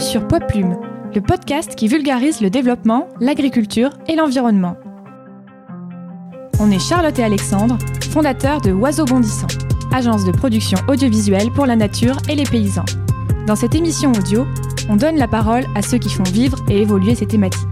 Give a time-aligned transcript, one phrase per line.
[0.00, 0.76] Sur Poids Plume,
[1.14, 4.76] le podcast qui vulgarise le développement, l'agriculture et l'environnement.
[6.60, 7.78] On est Charlotte et Alexandre,
[8.10, 9.46] fondateurs de Oiseaux Bondissants,
[9.94, 12.84] agence de production audiovisuelle pour la nature et les paysans.
[13.46, 14.46] Dans cette émission audio,
[14.90, 17.66] on donne la parole à ceux qui font vivre et évoluer ces thématiques.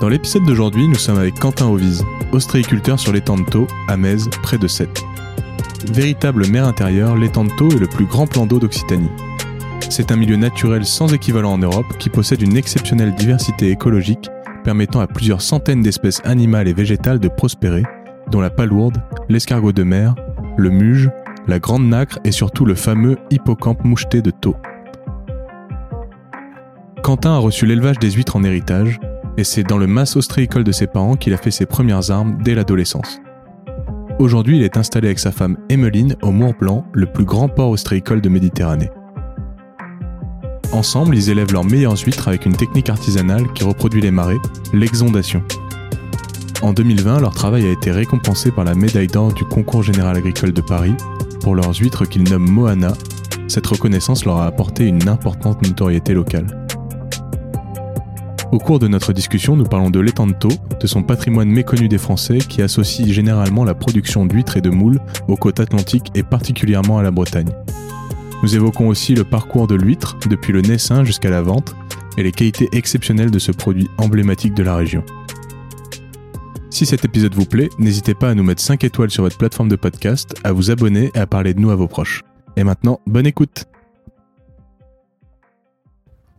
[0.00, 4.56] Dans l'épisode d'aujourd'hui, nous sommes avec Quentin Ovise, ostréiculteur sur l'étang de à Metz, près
[4.56, 5.04] de Sète.
[5.92, 9.10] Véritable mer intérieure, l'étang de est le plus grand plan d'eau d'Occitanie.
[9.90, 14.30] C'est un milieu naturel sans équivalent en Europe qui possède une exceptionnelle diversité écologique
[14.62, 17.82] permettant à plusieurs centaines d'espèces animales et végétales de prospérer,
[18.30, 20.14] dont la palourde, l'escargot de mer,
[20.56, 21.10] le muge,
[21.48, 24.54] la grande nacre et surtout le fameux hippocampe moucheté de Thau.
[27.02, 29.00] Quentin a reçu l'élevage des huîtres en héritage,
[29.36, 32.38] et c'est dans le mas ostréicole de ses parents qu'il a fait ses premières armes
[32.44, 33.20] dès l'adolescence.
[34.20, 37.70] Aujourd'hui, il est installé avec sa femme Emmeline au Mour Blanc, le plus grand port
[37.70, 38.90] ostréicole de Méditerranée.
[40.72, 44.38] Ensemble, ils élèvent leurs meilleures huîtres avec une technique artisanale qui reproduit les marées,
[44.72, 45.42] l'exondation.
[46.62, 50.52] En 2020, leur travail a été récompensé par la médaille d'or du Concours général agricole
[50.52, 50.94] de Paris
[51.40, 52.92] pour leurs huîtres qu'ils nomment Moana.
[53.48, 56.46] Cette reconnaissance leur a apporté une importante notoriété locale.
[58.52, 60.48] Au cours de notre discussion, nous parlons de l'étanto,
[60.80, 65.00] de son patrimoine méconnu des Français qui associe généralement la production d'huîtres et de moules
[65.26, 67.50] aux côtes atlantiques et particulièrement à la Bretagne.
[68.42, 71.74] Nous évoquons aussi le parcours de l'huître, depuis le naissin jusqu'à la vente,
[72.16, 75.04] et les qualités exceptionnelles de ce produit emblématique de la région.
[76.70, 79.68] Si cet épisode vous plaît, n'hésitez pas à nous mettre 5 étoiles sur votre plateforme
[79.68, 82.22] de podcast, à vous abonner et à parler de nous à vos proches.
[82.56, 83.66] Et maintenant, bonne écoute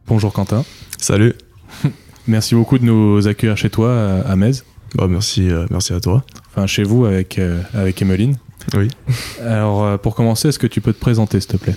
[0.08, 0.66] Bonjour Quentin.
[0.98, 1.36] Salut.
[2.28, 4.66] Merci beaucoup de nous accueillir chez toi à Metz.
[4.96, 6.24] Bah, merci, euh, merci à toi.
[6.50, 8.36] Enfin, chez vous avec, euh, avec Emmeline.
[8.76, 8.90] Oui.
[9.42, 11.76] Alors, euh, pour commencer, est-ce que tu peux te présenter, s'il te plaît?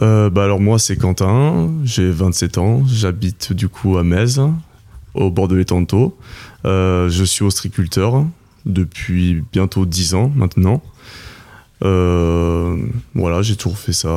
[0.00, 4.40] Euh, bah alors moi c'est Quentin, j'ai 27 ans, j'habite du coup à Metz,
[5.12, 6.16] au bord de Thau.
[6.64, 8.24] Euh, je suis ostriculteur
[8.64, 10.82] depuis bientôt 10 ans maintenant.
[11.84, 12.76] Euh,
[13.14, 14.08] voilà, j'ai toujours fait ça.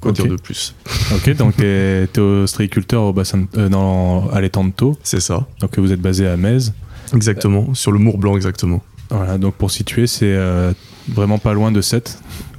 [0.00, 0.74] Quoi dire de plus?
[1.14, 4.40] Ok, donc tu es, ostréiculteur au bassin, euh, dans, à
[4.76, 4.96] Thau.
[5.02, 6.72] C'est ça, Donc vous êtes basé à Metz.
[7.12, 8.82] exactement, sur le Mour Blanc exactement.
[9.10, 10.72] Voilà, donc pour situer, c'est euh,
[11.08, 12.18] vraiment pas loin de Sète.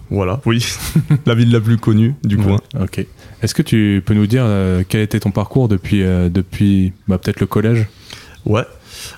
[0.09, 0.65] Voilà, oui,
[1.25, 2.59] la ville la plus connue du coin.
[2.73, 3.05] Ouais, Ok.
[3.41, 7.17] Est-ce que tu peux nous dire euh, quel était ton parcours depuis, euh, depuis bah,
[7.17, 7.87] peut-être le collège?
[8.45, 8.63] Ouais,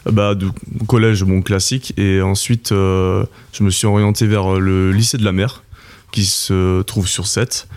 [0.09, 0.47] bah du
[0.87, 1.93] collège bon classique.
[1.97, 5.63] Et ensuite euh, je me suis orienté vers le lycée de la mer
[6.11, 7.67] qui se trouve sur 7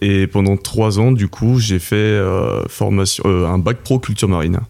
[0.00, 2.22] et pendant trois ans du coup j'ai fait
[2.68, 4.60] formation un bac pro culture marine.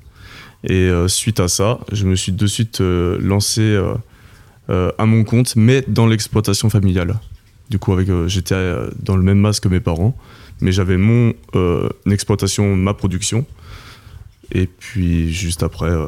[0.65, 3.79] Et suite à ça je me suis de suite lancé
[4.99, 7.15] à mon compte mais dans l'exploitation familiale
[7.71, 10.17] du coup avec euh, j'étais euh, dans le même masque que mes parents
[10.61, 13.45] mais j'avais mon euh, exploitation ma production
[14.53, 16.07] et puis juste après, euh,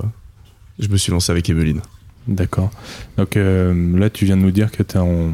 [0.79, 1.81] je me suis lancé avec Emeline.
[2.27, 2.71] D'accord.
[3.17, 5.33] Donc euh, là, tu viens de nous dire que en...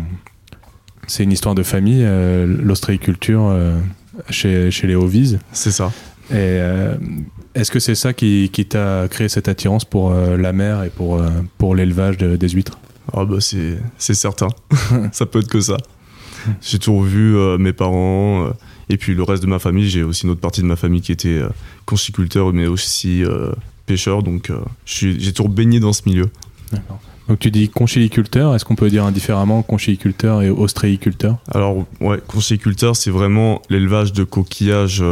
[1.07, 3.79] c'est une histoire de famille, euh, l'ostréiculture euh,
[4.29, 5.39] chez, chez les Ovises.
[5.53, 5.91] C'est ça.
[6.31, 6.97] Et euh,
[7.55, 10.91] est-ce que c'est ça qui, qui t'a créé cette attirance pour euh, la mer et
[10.91, 12.79] pour, euh, pour l'élevage de- des huîtres?
[13.13, 14.49] Ah bah c'est, c'est certain.
[15.13, 15.77] ça peut être que ça.
[16.63, 18.51] J'ai toujours vu euh, mes parents euh,
[18.89, 19.89] et puis le reste de ma famille.
[19.89, 21.49] J'ai aussi une autre partie de ma famille qui était euh,
[21.85, 23.53] conchiculteur mais aussi euh,
[23.87, 24.23] pêcheur.
[24.23, 24.53] Donc
[24.85, 26.29] j'ai toujours baigné dans ce milieu.
[27.29, 31.37] Donc tu dis conchiliculteur, est-ce qu'on peut dire indifféremment conchiliculteur et ostréiculteur?
[31.55, 35.03] Alors ouais, conchiculteur c'est vraiment l'élevage de coquillages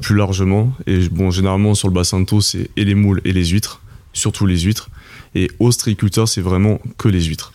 [0.00, 0.72] plus largement.
[0.86, 3.80] Et bon généralement sur le bassin de Thau c'est et les moules et les huîtres,
[4.12, 4.90] surtout les huîtres.
[5.34, 7.52] Et ostréiculteur c'est vraiment que les huîtres.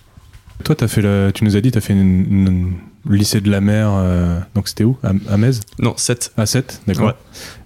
[0.63, 2.73] Toi, as fait le, tu nous as dit, tu as fait une, une-
[3.09, 4.97] lycée de la mer, euh, donc c'était où?
[5.03, 6.31] À, à Metz Non, 7.
[6.38, 7.07] À 7, d'accord.
[7.07, 7.13] Ouais.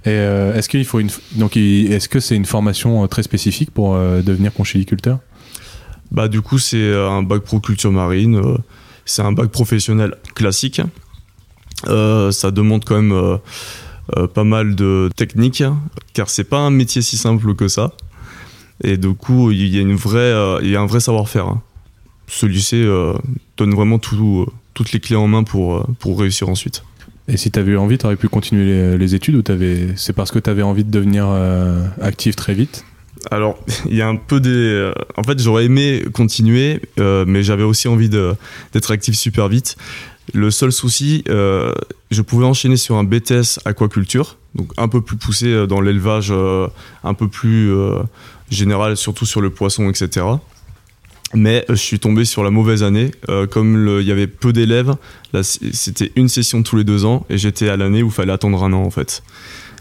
[0.05, 3.21] Et euh, est-ce qu'il faut une, donc il- est-ce que c'est une formation euh, très
[3.21, 5.19] spécifique pour devenir conchiliculteur
[6.09, 8.41] Bah du coup c'est un bac pro culture marine,
[9.05, 10.81] c'est un bac professionnel classique.
[11.85, 13.37] Ça demande quand même
[14.33, 15.63] pas mal de technique
[16.13, 17.91] car c'est pas un métier si simple que ça.
[18.83, 21.45] Et du coup il y a une vraie, euh, il y a un vrai savoir-faire.
[21.47, 21.61] hein.
[22.27, 23.13] Ce lycée euh,
[23.57, 26.83] donne vraiment tout, euh, toutes les clés en main pour, pour réussir ensuite.
[27.29, 29.89] Et si tu avais eu envie, tu aurais pu continuer les, les études ou t'avais-
[29.95, 32.85] c'est parce que tu avais envie de devenir euh, actif très vite?
[33.31, 33.57] Alors,
[33.89, 34.49] il y a un peu des.
[34.49, 39.75] euh, En fait, j'aurais aimé continuer, euh, mais j'avais aussi envie d'être actif super vite.
[40.33, 45.65] Le seul souci, je pouvais enchaîner sur un BTS aquaculture, donc un peu plus poussé
[45.67, 46.33] dans l'élevage,
[47.03, 47.71] un peu plus
[48.51, 50.25] euh, général, surtout sur le poisson, etc.
[51.33, 53.11] Mais je suis tombé sur la mauvaise année.
[53.51, 54.95] comme il y avait peu d'élèves,
[55.41, 58.63] c'était une session tous les deux ans et j'étais à l'année où il fallait attendre
[58.63, 59.23] un an en fait.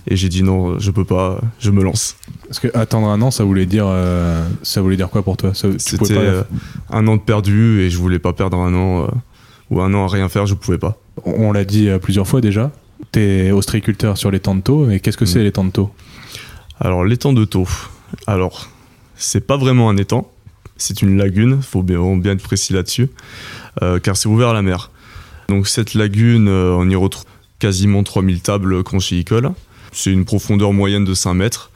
[0.09, 2.17] Et j'ai dit non, je peux pas, je me lance.
[2.49, 3.87] Parce que attendre un an, ça voulait dire,
[4.65, 5.53] ça voulait dire quoi pour toi?
[5.55, 6.19] C'était
[6.91, 9.09] un an de perdu et je voulais pas perdre un an
[9.71, 10.99] ou un an à rien faire, je pouvais pas.
[11.25, 12.73] On l'a dit plusieurs fois déjà.
[13.13, 15.45] Tu es ostréiculteur sur l'étang de Taux, mais qu'est-ce que c'est mm.
[15.45, 15.91] l'étang de Taux?
[16.81, 17.69] Alors l'étang de Taux,
[18.27, 18.69] alors
[19.17, 20.31] c'est pas vraiment un étang,
[20.77, 23.09] c'est une lagune, faut bien, bien être précis là-dessus,
[23.83, 24.91] euh, car c'est ouvert à la mer.
[25.49, 27.25] Donc cette lagune, euh, on y retrouve
[27.59, 29.51] quasiment 3000 tables conchylicoles.
[29.93, 31.71] C'est une profondeur moyenne de 5 mètres.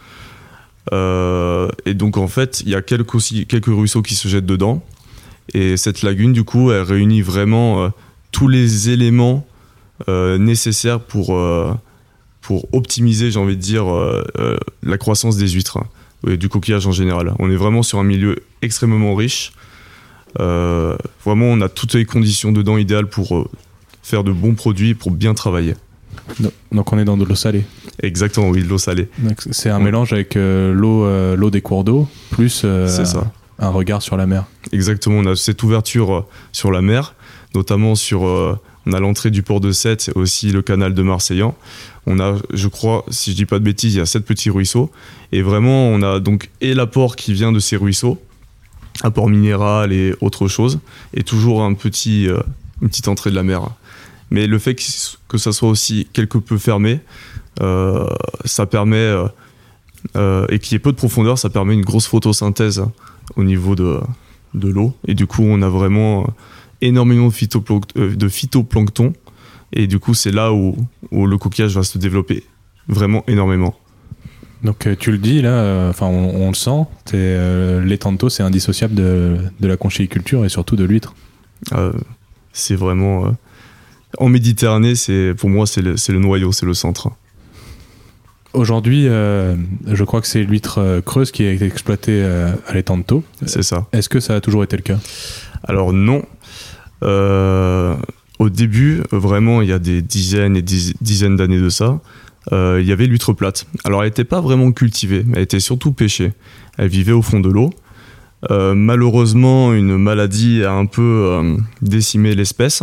[0.93, 4.85] Euh, et donc en fait, il y a quelques, quelques ruisseaux qui se jettent dedans.
[5.55, 7.91] Et cette lagune, du coup, elle réunit vraiment
[8.31, 9.45] tous les éléments
[10.07, 11.37] nécessaires pour,
[12.41, 13.87] pour optimiser, j'ai envie de dire,
[14.85, 15.79] la croissance des huîtres
[16.27, 17.35] et du coquillage en général.
[17.39, 19.53] On est vraiment sur un milieu extrêmement riche.
[20.39, 23.49] Euh, vraiment, on a toutes les conditions dedans idéales pour euh,
[24.03, 25.75] faire de bons produits, pour bien travailler.
[26.73, 27.65] Donc on est dans de l'eau salée.
[28.03, 29.09] Exactement, oui, de l'eau salée.
[29.51, 31.07] C'est un mélange avec euh, l'eau,
[31.37, 32.65] l'eau des cours d'eau plus
[33.63, 34.45] un regard sur la mer.
[34.73, 37.15] Exactement, on a cette ouverture sur la mer,
[37.55, 41.55] notamment sur on a l'entrée du port de Sète et aussi le canal de Marseillan.
[42.07, 44.51] On a, je crois, si je dis pas de bêtises, il y a sept petits
[44.51, 44.91] ruisseaux.
[45.33, 48.19] Et vraiment, on a donc et l'apport qui vient de ces ruisseaux,
[49.03, 50.81] apport minéral et autre chose,
[51.15, 52.41] et toujours un petit, euh,
[52.81, 53.69] une petite entrée de la mer.
[54.31, 54.77] Mais le fait
[55.29, 57.01] que ça soit aussi quelque peu fermé,
[57.61, 58.07] euh,
[58.45, 59.15] ça permet,
[60.17, 62.83] euh, et qu'il y ait peu de profondeur, ça permet une grosse photosynthèse
[63.37, 64.01] au niveau de
[64.55, 64.95] l'eau.
[65.07, 66.33] Et du coup, on a vraiment
[66.81, 69.13] énormément de, de phytoplancton
[69.73, 70.77] et du coup, c'est là où,
[71.13, 72.45] le coquillage va se développer
[72.89, 73.75] vraiment énormément.
[74.63, 76.85] Donc euh, tu le dis là, euh, enfin on, le sent,
[77.15, 81.15] euh, l'étanto c'est indissociable de, la conchyliculture et surtout de l'huître.
[82.53, 83.35] c'est vraiment
[84.19, 87.11] en Méditerranée, c'est pour moi c'est le, le, noyau, c'est le centre.
[88.53, 93.23] Aujourd'hui, je crois que c'est l'huître creuse qui est exploitée à l'étanto.
[93.47, 93.87] C'est ça.
[93.93, 94.99] Est-ce que ça a toujours été le cas?
[95.65, 96.25] Alors non.
[97.03, 102.01] Au début, vraiment, il y a des dizaines et dizaines d'années de ça,
[102.53, 103.67] euh, il y avait l'huître plate.
[103.85, 106.33] Alors, elle n'était pas vraiment cultivée, elle était surtout pêchée.
[106.79, 107.71] Elle vivait au fond de l'eau.
[108.51, 112.83] Euh, malheureusement, une maladie a un peu euh, décimé l'espèce,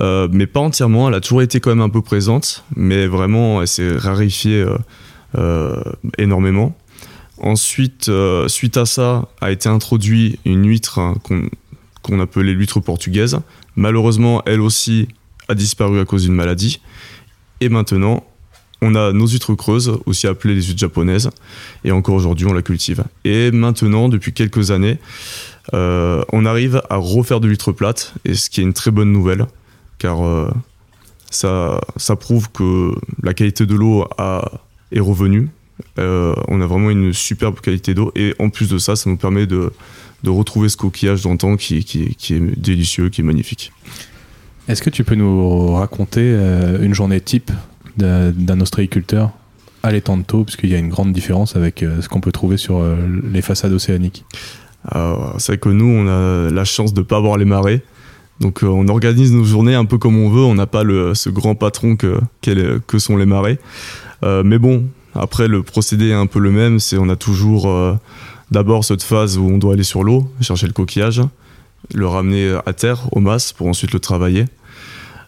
[0.00, 1.08] mais pas entièrement.
[1.08, 4.64] Elle a toujours été quand même un peu présente, mais vraiment, elle s'est raréfiée
[6.16, 6.74] énormément.
[7.36, 8.10] Ensuite,
[8.46, 11.42] suite à ça, a été introduit une huître hein, qu'on
[12.20, 13.40] appelait l'huître portugaise,
[13.78, 15.06] Malheureusement, elle aussi
[15.46, 16.80] a disparu à cause d'une maladie.
[17.60, 18.26] Et maintenant,
[18.82, 21.30] on a nos huîtres creuses, aussi appelées les huîtres japonaises,
[21.84, 23.04] et encore aujourd'hui, on la cultive.
[23.24, 24.98] Et maintenant, depuis quelques années,
[25.74, 29.12] euh, on arrive à refaire de l'huître plate, et ce qui est une très bonne
[29.12, 29.46] nouvelle,
[29.98, 30.50] car euh,
[31.30, 34.08] ça, ça prouve que la qualité de l'eau
[34.90, 35.50] est revenue.
[36.00, 39.16] Euh, on a vraiment une superbe qualité d'eau, et en plus de ça, ça nous
[39.16, 39.70] permet de,
[40.22, 43.72] de retrouver ce coquillage d'antan qui, qui, qui, est délicieux, qui est magnifique.
[44.68, 47.50] Est-ce que tu peux nous raconter euh, une journée type
[47.96, 49.30] d'un ostréiculteur
[49.82, 52.32] à l'étang de Taux, puisqu'il y a une grande différence avec euh, ce qu'on peut
[52.32, 52.96] trouver sur euh,
[53.32, 54.24] les façades océaniques?
[55.38, 57.82] C'est vrai que nous, on a la chance de ne pas avoir les marées.
[58.40, 61.28] Donc on organise nos journées un peu comme on veut, on n'a pas le, ce
[61.28, 63.58] grand patron que, que sont les marées.
[64.22, 67.68] mais bon, après le procédé est un peu le même, c'est on a toujours
[68.50, 71.22] D'abord, cette phase où on doit aller sur l'eau, chercher le coquillage,
[71.94, 74.46] le ramener à terre, au mas, pour ensuite le travailler.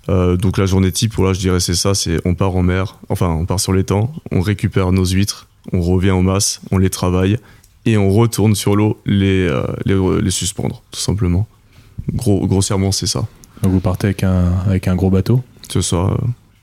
[0.08, 2.98] Euh, donc la journée type, là, je dirais, c'est ça, c'est on part en mer,
[3.08, 6.90] enfin, on part sur l'étang, on récupère nos huîtres, on revient au mas, on les
[6.90, 7.36] travaille,
[7.86, 11.46] et on retourne sur l'eau les, euh, les, suspendre, tout simplement.
[12.12, 13.26] Gros, grossièrement, c'est ça.
[13.62, 15.42] Donc vous partez avec un, avec un gros bateau?
[15.70, 16.16] C'est ça, euh,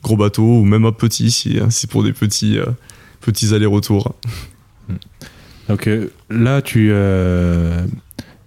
[0.04, 2.58] gros bateau, ou même un petit, si c'est pour des petits,
[3.22, 4.14] petits allers-retours.
[5.70, 7.82] Donc euh, là, tu, euh,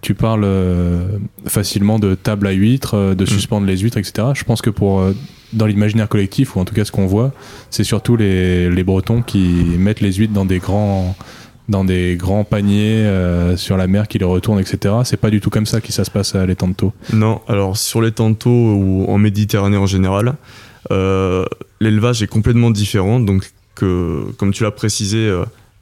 [0.01, 3.27] tu parles euh, facilement de table à huîtres, de mm.
[3.27, 4.29] suspendre les huîtres, etc.
[4.35, 5.05] Je pense que pour
[5.53, 7.33] dans l'imaginaire collectif, ou en tout cas ce qu'on voit,
[7.71, 11.17] c'est surtout les, les, Bretons qui mettent les huîtres dans des grands
[11.69, 13.09] dans des grands paniers
[13.57, 14.95] sur la mer qui les retournent, etc.
[15.05, 16.93] C'est pas du tout comme ça que ça se passe à l'étang de Taux.
[17.13, 20.35] Non, alors sur l'étang de Taux ou en Méditerranée en général,
[21.81, 23.21] l'élevage est complètement différent.
[23.21, 25.33] Donc, que, comme tu l'as précisé,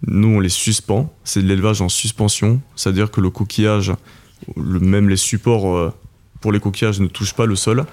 [0.06, 1.12] nous, on les suspend.
[1.24, 3.92] C'est de l'élevage en suspension, c'est-à-dire que le coquillage,
[4.56, 5.92] même les supports euh,
[6.40, 7.84] pour les coquillages ne touchent pas le sol.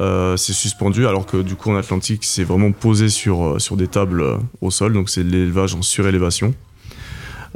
[0.00, 3.76] Euh, c'est suspendu, alors que du coup en Atlantique, c'est vraiment posé sur, euh, sur
[3.76, 4.24] des tables
[4.60, 6.54] au sol, donc c'est de l'élevage en surélévation.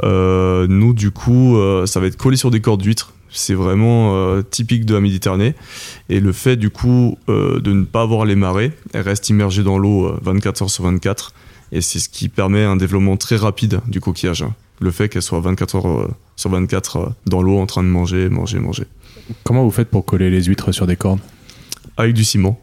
[0.03, 3.15] nous, du coup, ça va être collé sur des cordes d'huîtres.
[3.31, 5.55] C'est vraiment typique de la Méditerranée.
[6.09, 9.77] Et le fait, du coup, de ne pas avoir les marées, elles restent immergées dans
[9.77, 11.33] l'eau 24 heures sur 24.
[11.73, 14.45] Et c'est ce qui permet un développement très rapide du coquillage.
[14.81, 18.59] Le fait qu'elle soit 24 heures sur 24 dans l'eau en train de manger, manger,
[18.59, 18.85] manger.
[19.45, 21.21] Comment vous faites pour coller les huîtres sur des cordes
[21.97, 22.61] Avec du ciment.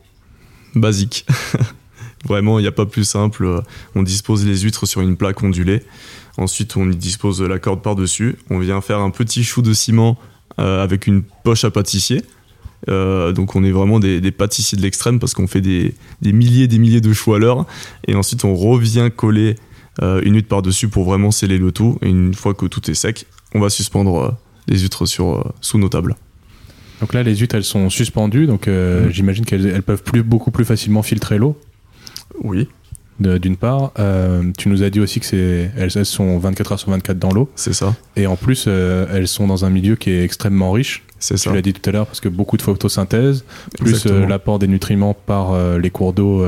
[0.76, 1.26] Basique.
[2.26, 3.62] Vraiment, il n'y a pas plus simple.
[3.94, 5.84] On dispose les huîtres sur une plaque ondulée.
[6.38, 8.38] Ensuite, on y dispose la corde par-dessus.
[8.50, 10.18] On vient faire un petit chou de ciment
[10.60, 12.24] euh, avec une poche à pâtissier.
[12.90, 16.68] Euh, donc on est vraiment des, pâtissiers de l'extrême parce qu'on fait des, milliers et
[16.68, 17.66] des milliers de choux à l'heure.
[18.08, 19.56] Et ensuite on revient coller
[20.02, 21.98] euh, une huître par-dessus pour vraiment sceller le tout.
[22.02, 24.38] Et une fois que tout est sec, on va suspendre
[24.68, 26.16] les huîtres sur, sous nos tables.
[27.02, 29.12] Donc là, les huîtres, elles sont suspendues, donc euh, mm.
[29.12, 31.58] j'imagine qu'elles peuvent plus, beaucoup plus facilement filtrer l'eau.
[32.44, 32.68] Oui.
[33.20, 36.90] D'une part, euh, tu nous as dit aussi que c'est elles, sont 24 heures sur
[36.90, 37.50] 24 dans l'eau.
[37.56, 37.96] C'est ça.
[38.18, 41.05] Et en plus, euh, elles sont dans un milieu qui est extrêmement riche.
[41.20, 41.50] C'est ça.
[41.50, 43.46] Tu l'as dit tout à l'heure parce que beaucoup de photosynthèse,
[43.78, 46.46] plus l'apport des nutriments par les cours d'eau,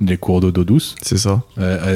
[0.00, 0.96] les cours d'eau d'eau douce.
[1.02, 1.42] C'est ça.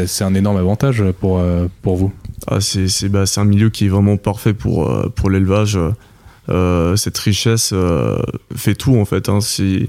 [0.06, 1.42] c'est un énorme avantage pour
[1.82, 2.12] pour vous.
[2.46, 5.78] Ah, c'est bah, un milieu qui est vraiment parfait pour pour l'élevage.
[6.50, 8.18] Euh, cette richesse euh,
[8.56, 9.28] fait tout en fait.
[9.28, 9.40] Hein.
[9.40, 9.88] Si,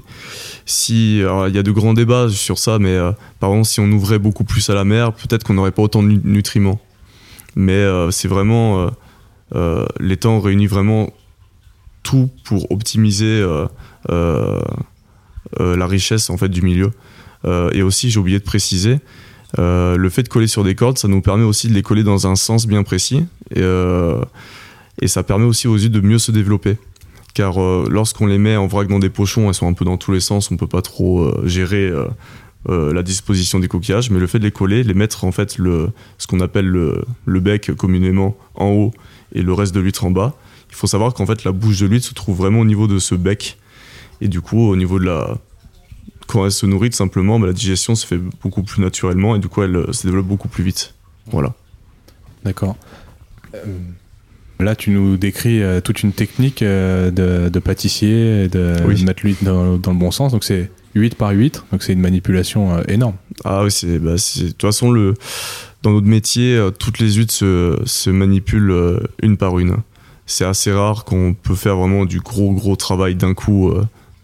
[0.88, 1.24] il y
[1.58, 4.68] a de grands débats sur ça, mais euh, par exemple, si on ouvrait beaucoup plus
[4.70, 6.80] à la mer, peut-être qu'on n'aurait pas autant de nutriments.
[7.56, 8.90] Mais c'est vraiment
[10.00, 11.10] l'étang réunit vraiment
[12.02, 13.44] tout pour optimiser
[14.08, 16.90] la richesse en fait du milieu.
[17.46, 18.98] et aussi, j'ai oublié de préciser,
[19.58, 22.26] le fait de coller sur des cordes, ça nous permet aussi de les coller dans
[22.26, 23.24] un sens bien précis.
[23.54, 26.76] Et, ça permet aussi aux huîtres de mieux se développer.
[27.34, 29.96] Car euh, lorsqu'on les met en vrac dans des pochons, elles sont un peu dans
[29.96, 31.90] tous les sens, on peut pas trop euh, gérer
[32.68, 35.58] euh, la disposition des coquillages, mais le fait de les coller, les mettre en fait
[35.58, 38.92] le, ce qu'on appelle le, le, bec communément en haut
[39.34, 40.34] et le reste de l'huître en bas,
[40.72, 42.98] il faut savoir qu'en fait la bouche de l'huître se trouve vraiment au niveau de
[42.98, 43.58] ce bec.
[44.20, 45.36] Et du coup, au niveau de la,
[46.26, 49.38] quand elle se nourrit tout simplement, bah, la digestion se fait beaucoup plus naturellement et
[49.38, 50.94] du coup elle se développe beaucoup plus vite.
[51.30, 51.54] Voilà.
[52.44, 52.76] D'accord.
[54.58, 59.72] Là, tu nous décris euh, toute une technique euh, de, pâtissier, de mettre l'huître dans,
[59.72, 60.32] le bon sens.
[60.32, 63.16] Donc, c'est 8 par 8, donc c'est une manipulation euh, énorme.
[63.44, 65.14] Ah oui, c'est, bah, de toute façon, le,
[65.82, 69.76] dans notre métier, toutes les huîtres se, se manipulent une par une.
[70.32, 73.70] C'est assez rare qu'on peut faire vraiment du gros, gros travail d'un coup.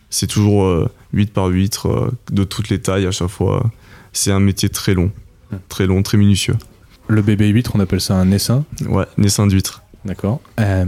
[0.09, 1.81] c'est toujours 8 par 8,
[2.33, 3.71] de toutes les tailles à chaque fois.
[4.15, 5.11] C'est un métier très long,
[5.69, 6.57] très long, très minutieux.
[7.09, 9.83] Le bébé huître, on appelle ça un naissin Ouais, naissin d'huître.
[10.07, 10.41] D'accord.
[10.61, 10.87] Euh,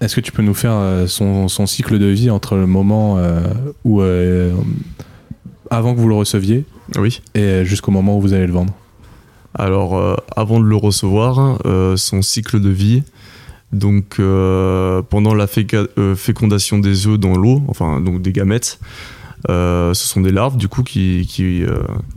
[0.00, 3.42] est-ce que tu peux nous faire euh, son, cycle de vie entre le moment euh,
[3.84, 4.00] où
[5.70, 6.64] avant que vous le receviez
[6.96, 7.20] oui.
[7.34, 8.72] et jusqu'au moment où vous allez le vendre?
[9.54, 11.58] Alors, avant de le recevoir,
[11.96, 13.02] son cycle de vie,
[13.72, 18.78] donc pendant la fécondation des œufs dans l'eau, enfin donc des gamètes,
[19.48, 21.64] ce sont des larves du coup qui,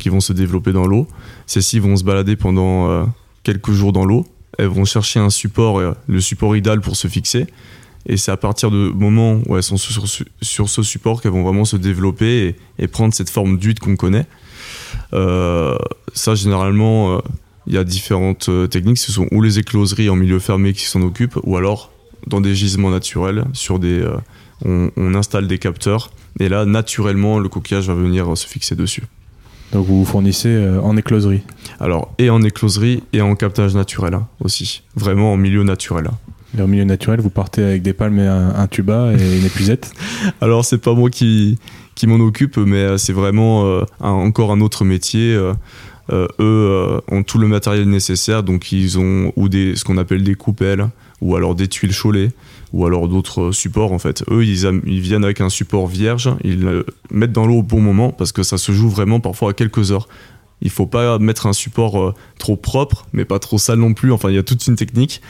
[0.05, 1.07] vont se développer dans l'eau.
[1.47, 3.07] Celles-ci vont se balader pendant
[3.43, 4.25] quelques jours dans l'eau
[4.57, 7.47] elles vont chercher un support, euh, le support idéal pour se fixer.
[8.07, 11.65] Et c'est à partir du moment où elles sont sur, ce support qu'elles vont vraiment
[11.65, 14.27] se développer et, prendre cette forme d'huile qu'on connaît.
[15.13, 15.75] Euh,
[16.13, 17.19] ça, généralement, euh,
[17.67, 18.97] il y a différentes techniques.
[18.97, 21.91] Ce sont ou les écloseries en milieu fermé qui s'en occupent, ou alors
[22.27, 24.03] dans des gisements naturels, sur des,
[24.63, 26.11] on, on, installe des capteurs.
[26.39, 29.03] Et là, naturellement, le coquillage va venir se fixer dessus.
[29.71, 31.41] Donc vous vous fournissez euh, en écloserie
[31.79, 34.83] Alors, et en écloserie et en captage naturel hein, aussi.
[34.95, 36.07] Vraiment en milieu naturel.
[36.07, 36.17] Hein.
[36.57, 39.91] Et en milieu naturel, vous partez avec des palmes et un, tuba et une épuisette
[40.41, 41.59] Alors, c'est pas moi qui,
[41.95, 45.37] qui m'en occupe, mais euh, c'est vraiment euh, encore un autre métier.
[46.11, 50.35] Eux ont tout le matériel nécessaire, donc ils ont ou des, ce qu'on appelle des
[50.35, 50.87] coupelles,
[51.21, 52.31] ou alors des tuiles Cholet,
[52.73, 54.23] ou alors d'autres supports en fait.
[54.29, 58.11] Eux, ils, viennent avec un support vierge, ils le mettent dans l'eau au bon moment
[58.11, 60.07] parce que ça se joue vraiment parfois à quelques heures.
[60.61, 64.13] Il faut pas mettre un support euh, trop propre, mais pas trop sale non plus.
[64.13, 65.21] Enfin, il y a toute une technique.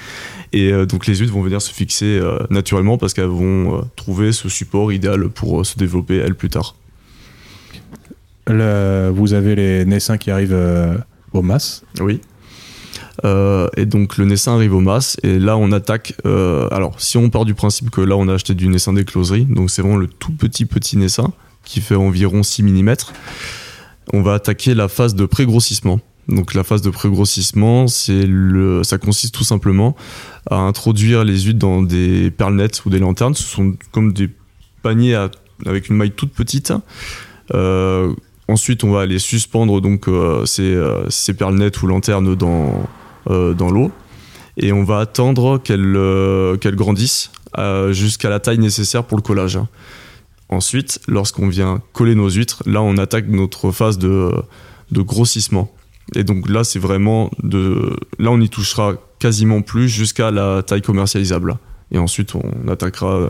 [0.53, 4.32] Et euh, donc les huîtres vont venir se fixer euh, naturellement parce qu'elles vont trouver
[4.32, 6.75] ce support idéal pour se développer elles plus tard.
[8.48, 10.58] Vous avez les naissins qui arrivent
[11.34, 11.84] au mas.
[12.00, 12.22] Oui.
[13.24, 16.16] Euh, et donc le naissin arrive au mas et là on attaque.
[16.25, 19.46] Euh, alors si on part du principe que là on a acheté du naissin d'écloserie,
[19.46, 21.32] donc c'est vraiment le tout petit petit naissin
[21.64, 22.96] qui fait environ 6 mm,
[24.14, 26.00] on va attaquer la phase de pré-grossissement.
[26.28, 29.96] Donc la phase de pré-grossissement, c'est le, ça consiste tout simplement
[30.50, 33.36] à introduire les huîtres dans des perlenettes ou des lanternes.
[33.36, 34.30] Ce sont comme des
[34.82, 35.16] paniers
[35.66, 36.74] avec une maille toute petite.
[37.54, 38.14] Euh,
[38.48, 40.08] ensuite, on va les suspendre donc
[40.46, 40.78] ces,
[41.10, 42.88] ces perlenettes ou lanternes dans
[43.30, 43.92] euh, dans l'eau.
[44.58, 47.32] et on va attendre qu'elles qu'elles grandissent
[47.92, 49.60] jusqu'à la taille nécessaire pour le collage.
[50.50, 54.32] Ensuite, lorsqu'on vient coller nos huîtres, là on attaque notre phase de,
[54.92, 55.72] de grossissement.
[56.14, 57.96] Et donc là, c'est vraiment de.
[58.20, 61.56] Là, on y touchera quasiment plus jusqu'à la taille commercialisable.
[61.92, 63.30] Et ensuite, on attaquera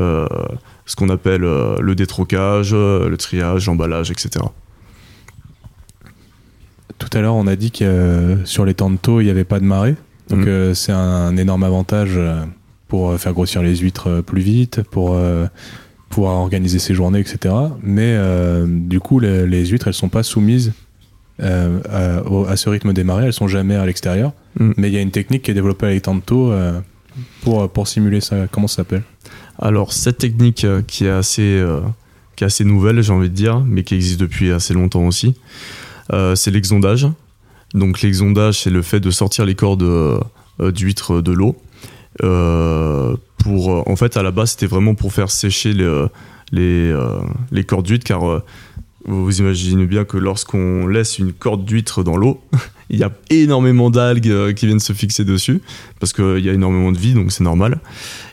[0.00, 0.26] euh,
[0.86, 4.44] ce qu'on appelle euh, le détrocage, le triage, l'emballage, etc.
[6.98, 9.30] Tout à l'heure, on a dit que euh, sur les temps de taux, il n'y
[9.30, 9.96] avait pas de marée.
[10.28, 10.74] Donc, mm.
[10.74, 12.18] c'est un, énorme avantage
[12.88, 15.18] pour faire grossir les huîtres plus vite, pour
[16.08, 17.54] pouvoir organiser ses journées, etc.
[17.82, 18.16] Mais
[18.66, 20.72] du coup, les, les, huîtres, elles sont pas soumises
[21.40, 21.80] euh,
[22.48, 24.32] à, ce rythme des marées, elles sont jamais à l'extérieur.
[24.58, 24.72] Mm.
[24.76, 26.80] Mais il y a une technique qui est développée avec Tanto euh,
[27.42, 28.46] pour, pour simuler ça.
[28.50, 29.02] Comment ça s'appelle?
[29.58, 31.64] Alors, cette technique euh, qui est assez,
[32.36, 35.34] qui est assez nouvelle, j'ai envie de dire, mais qui existe depuis assez longtemps aussi,
[36.34, 37.06] c'est l'exondage.
[37.74, 40.20] Donc, l'exondage, c'est le fait de sortir les cordes
[40.60, 41.56] d'huîtres de l'eau.
[42.22, 46.06] en fait, à la base, c'était vraiment pour faire sécher les,
[46.50, 46.94] les,
[47.50, 48.42] les cordes d'huîtres, car
[49.04, 52.40] vous imaginez bien que lorsqu'on laisse une corde d'huître dans l'eau,
[52.90, 55.60] il y a énormément d'algues euh, qui viennent se fixer dessus,
[55.98, 57.80] parce qu'il y a énormément de vie, donc c'est normal.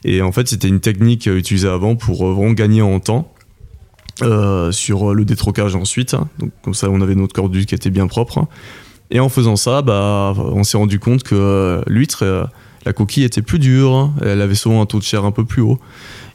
[0.04, 3.34] Et en fait, c'était une technique euh, utilisée avant pour euh, vraiment gagner en temps.
[4.72, 8.08] sur le détrocage ensuite, donc comme ça on avait notre corde d'huître qui était bien
[8.08, 8.48] propre.
[9.12, 12.50] Et en faisant ça, bah, on s'est rendu compte que l'huître,
[12.86, 15.62] la coquille était plus dure, elle avait souvent un taux de chair un peu plus
[15.62, 15.80] haut.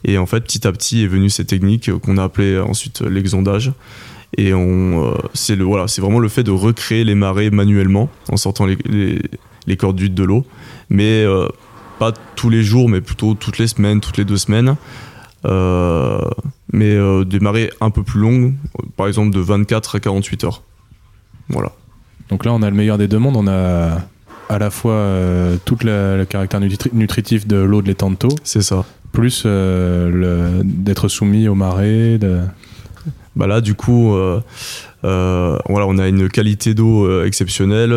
[0.03, 3.71] Et en fait, petit à petit est venue cette technique qu'on a appelée ensuite l'exondage,
[4.37, 8.09] et on, euh, c'est le voilà, c'est vraiment le fait de recréer les marées manuellement
[8.29, 8.77] en sortant les,
[9.65, 10.45] les, cordes d'huile de l'eau,
[10.89, 11.47] mais euh,
[11.99, 14.75] pas tous les jours, mais plutôt toutes les semaines, toutes les deux semaines.
[15.45, 16.19] Euh,
[16.73, 18.53] mais des marées un peu plus longues,
[18.97, 20.63] par exemple de 24 à 48 heures.
[21.49, 21.71] Voilà.
[22.29, 23.37] Donc là, on a le meilleur des deux mondes.
[23.37, 23.99] On a
[24.49, 25.11] à la fois
[25.63, 28.83] tout le, caractère nutritif de l'eau de l'étang de C'est ça.
[29.11, 32.17] Plus d'être soumis aux marées.
[32.17, 32.41] De
[33.35, 34.39] bah là du coup euh,
[35.03, 37.93] euh, voilà on a une qualité d'eau euh, exceptionnelle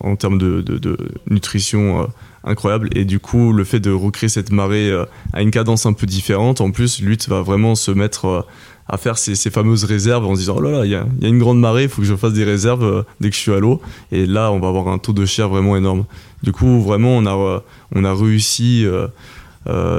[0.00, 0.96] en termes de,
[1.28, 2.08] nutrition
[2.44, 2.88] incroyable.
[2.94, 4.92] Et du coup le fait de recréer cette marée
[5.32, 8.46] à une cadence un peu différente en plus l'huître va vraiment se mettre
[8.88, 11.38] à faire ces, fameuses réserves en se disant oh là là il y, a, une
[11.38, 13.80] grande marée il faut que je fasse des réserves dès que je suis à l'eau.
[14.12, 16.04] Et là on va avoir un taux de chair vraiment énorme.
[16.42, 17.62] Du coup vraiment on a,
[17.94, 18.86] on a réussi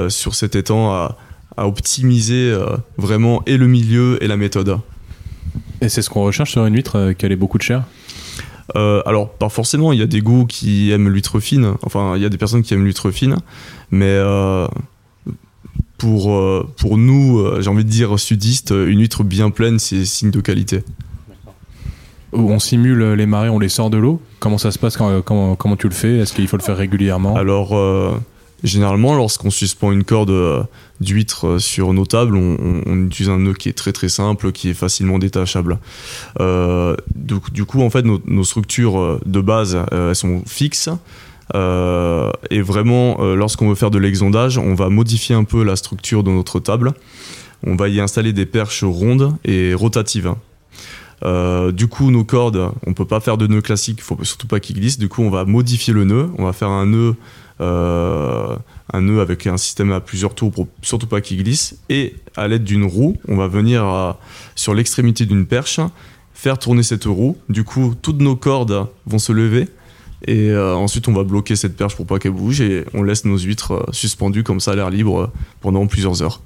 [0.10, 1.18] sur cet étang à
[1.58, 4.78] à optimiser euh, vraiment et le milieu et la méthode.
[5.82, 7.84] Et c'est ce qu'on recherche sur une huître, euh, qu'elle ait beaucoup de chair
[8.78, 12.22] euh, alors, pas forcément, il y a des goûts qui aiment l'huître fine, enfin, il
[12.22, 13.36] y a des personnes qui aiment l'huître fine,
[13.90, 14.18] mais
[15.98, 16.34] pour,
[16.78, 20.84] pour nous, j'ai envie de dire sudistes, une huître bien pleine, c'est signe de qualité.
[22.32, 24.22] On simule les marées, on les sort de l'eau?
[24.40, 26.20] Comment ça se passe comment, comment tu le fais?
[26.20, 27.36] Est-ce qu'il faut le faire régulièrement?
[27.36, 27.76] Alors,
[28.64, 30.64] Généralement, lorsqu'on suspend une corde euh,
[31.00, 34.70] d'huître euh, sur nos tables, on, utilise un nœud qui est très très simple, qui
[34.70, 35.80] est facilement détachable.
[36.40, 40.90] Euh, du, coup, en fait, nos, structures de base, elles sont fixes.
[41.54, 46.30] et vraiment, lorsqu'on veut faire de l'exondage, on va modifier un peu la structure de
[46.30, 46.94] notre table.
[47.66, 50.34] On va y installer des perches rondes et rotatives.
[51.24, 54.60] du coup, nos cordes, on peut pas faire de nœud classique, il faut surtout pas
[54.60, 55.00] qu'ils glissent.
[55.00, 56.30] Du coup, on va modifier le nœud.
[56.38, 57.16] On va faire un nœud
[57.62, 61.78] un nœud avec un système à plusieurs tours pour surtout pas qu'il glisse.
[61.90, 64.16] Et à l'aide d'une roue, on va venir
[64.56, 65.80] sur l'extrémité d'une perche,
[66.34, 67.38] faire tourner cette roue.
[67.50, 69.68] Du coup, toutes nos cordes vont se lever.
[70.28, 73.26] Et euh, ensuite, on va bloquer cette perche pour pas qu'elle bouge et on laisse
[73.26, 76.42] nos huîtres euh, suspendues comme ça à l'air libre pendant plusieurs heures.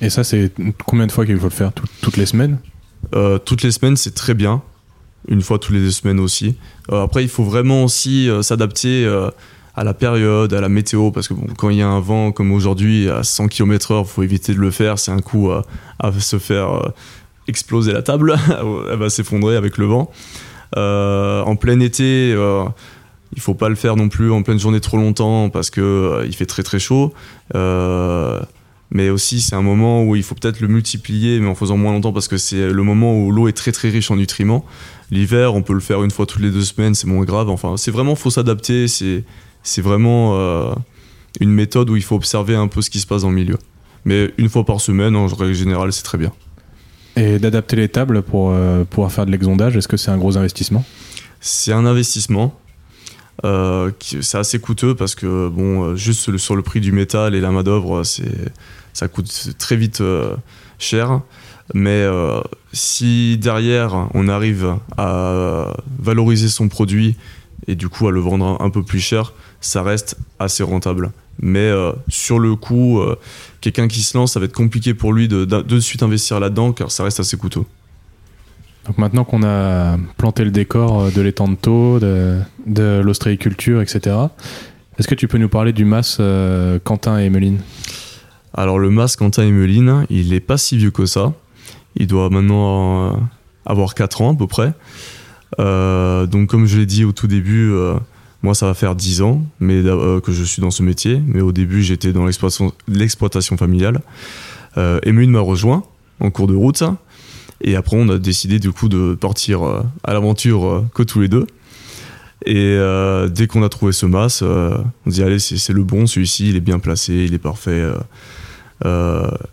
[0.00, 0.52] Et ça, c'est
[0.86, 1.72] combien de fois qu'il faut le faire?
[2.00, 2.58] Toutes les semaines?
[3.44, 4.62] Toutes les semaines, c'est très bien.
[5.28, 6.56] Une fois toutes les deux semaines aussi.
[6.90, 9.06] après, il faut vraiment aussi s'adapter
[9.74, 12.52] à la période, à la météo, parce que quand il y a un vent comme
[12.52, 14.98] aujourd'hui à 100 km/h, il faut éviter de le faire.
[14.98, 15.62] C'est un coup à,
[16.18, 16.88] se faire euh,
[17.48, 18.36] exploser la table,
[18.90, 20.10] elle va s'effondrer avec le vent.
[20.76, 22.64] Euh, en plein été, euh,
[23.34, 26.34] il faut pas le faire non plus en pleine journée trop longtemps parce que il
[26.34, 27.14] fait très très chaud.
[28.90, 31.92] mais aussi, c'est un moment où il faut peut-être le multiplier, mais en faisant moins
[31.92, 34.66] longtemps parce que c'est le moment où l'eau est très très riche en nutriments.
[35.10, 37.48] L'hiver, on peut le faire une fois toutes les deux semaines, c'est moins grave.
[37.48, 38.86] Enfin, c'est vraiment, faut s'adapter.
[38.86, 39.24] C'est
[39.62, 40.72] c'est vraiment euh,
[41.40, 43.58] une méthode où il faut observer un peu ce qui se passe dans le milieu.
[44.04, 46.32] Mais une fois par semaine, en règle générale, c'est très bien.
[47.16, 50.36] Et d'adapter les tables pour euh, pouvoir faire de l'exondage, est-ce que c'est un gros
[50.36, 50.84] investissement?
[51.40, 52.58] C'est un investissement.
[53.44, 57.50] Euh, c'est assez coûteux parce que bon, juste sur le prix du métal et la
[57.50, 58.02] main d'œuvre,
[58.92, 60.02] ça coûte très vite
[60.78, 61.20] cher.
[61.74, 62.06] Mais
[62.72, 67.16] si derrière on arrive à valoriser son produit
[67.66, 71.12] et du coup à le vendre un peu plus cher, ça reste assez rentable.
[71.40, 71.70] Mais
[72.08, 73.00] sur le coup,
[73.62, 76.38] quelqu'un qui se lance, ça va être compliqué pour lui de, de, de suite investir
[76.38, 77.64] là-dedans car ça reste assez coûteux.
[78.86, 84.16] Donc maintenant qu'on a planté le décor de l'étang de taux, de, de l'ostréiculture, etc.,
[84.98, 86.20] est-ce que tu peux nous parler du MAS
[86.84, 87.60] Quentin et Emeline?
[88.52, 91.32] Alors le MAS Quentin et Emeline, il n'est pas si vieux que ça.
[91.96, 93.18] Il doit maintenant
[93.64, 94.72] avoir 4 ans à peu près.
[95.60, 97.94] Euh, donc comme je l'ai dit au tout début, euh,
[98.42, 101.20] moi ça va faire 10 ans mais, euh, que je suis dans ce métier.
[101.26, 104.00] Mais au début j'étais dans l'exploitation familiale.
[104.76, 105.84] Euh, Emeline m'a rejoint
[106.20, 106.82] en cours de route.
[107.60, 111.46] Et après on a décidé de partir à l'aventure que tous les deux.
[112.44, 112.76] Et
[113.30, 116.60] dès qu'on a trouvé ce mas, on dit allez c'est le bon, celui-ci il est
[116.60, 117.88] bien placé, il est parfait.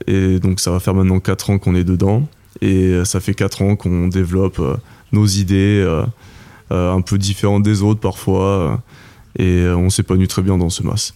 [0.08, 2.28] et donc ça va faire maintenant 4 ans qu'on est dedans.
[2.62, 4.60] Et ça fait 4 ans qu'on développe
[5.12, 6.06] nos idées, euh, euh,
[6.72, 8.82] un peu différentes des autres parfois,
[9.38, 11.14] euh, et on s'épanouit très bien dans ce mas.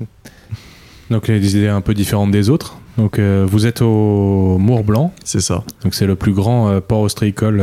[1.10, 2.78] Donc des idées un peu différentes des autres.
[2.96, 5.12] Donc vous êtes au Mour Blanc.
[5.24, 5.64] C'est ça.
[5.82, 7.62] Donc c'est le plus grand port ostréicole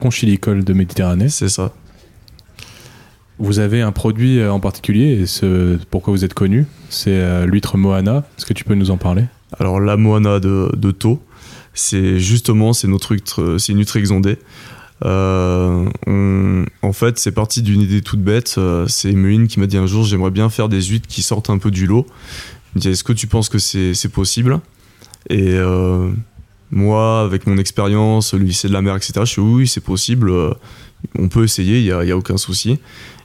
[0.00, 1.28] conchilicole de Méditerranée.
[1.28, 1.72] C'est ça.
[3.38, 8.24] Vous avez un produit en particulier, et ce, pourquoi vous êtes connu, c'est l'huître Moana.
[8.36, 9.24] Est-ce que tu peux nous en parler?
[9.60, 11.22] Alors la Moana de, de Thau,
[11.72, 13.14] c'est justement c'est notre
[13.58, 14.38] c'est une huître exondée.
[15.04, 18.54] Euh, en fait, c'est parti d'une idée toute bête.
[18.58, 21.50] Euh, c'est Emeline qui m'a dit un jour j'aimerais bien faire des huîtres qui sortent
[21.50, 22.06] un peu du lot.
[22.74, 24.60] Il me dit est-ce que tu penses que c'est possible?
[25.28, 26.10] Et euh,
[26.70, 30.32] moi, avec mon expérience, le lycée de la mer, etc., je suis oui, c'est possible.
[31.18, 32.78] on peut essayer, il n'y a, aucun souci.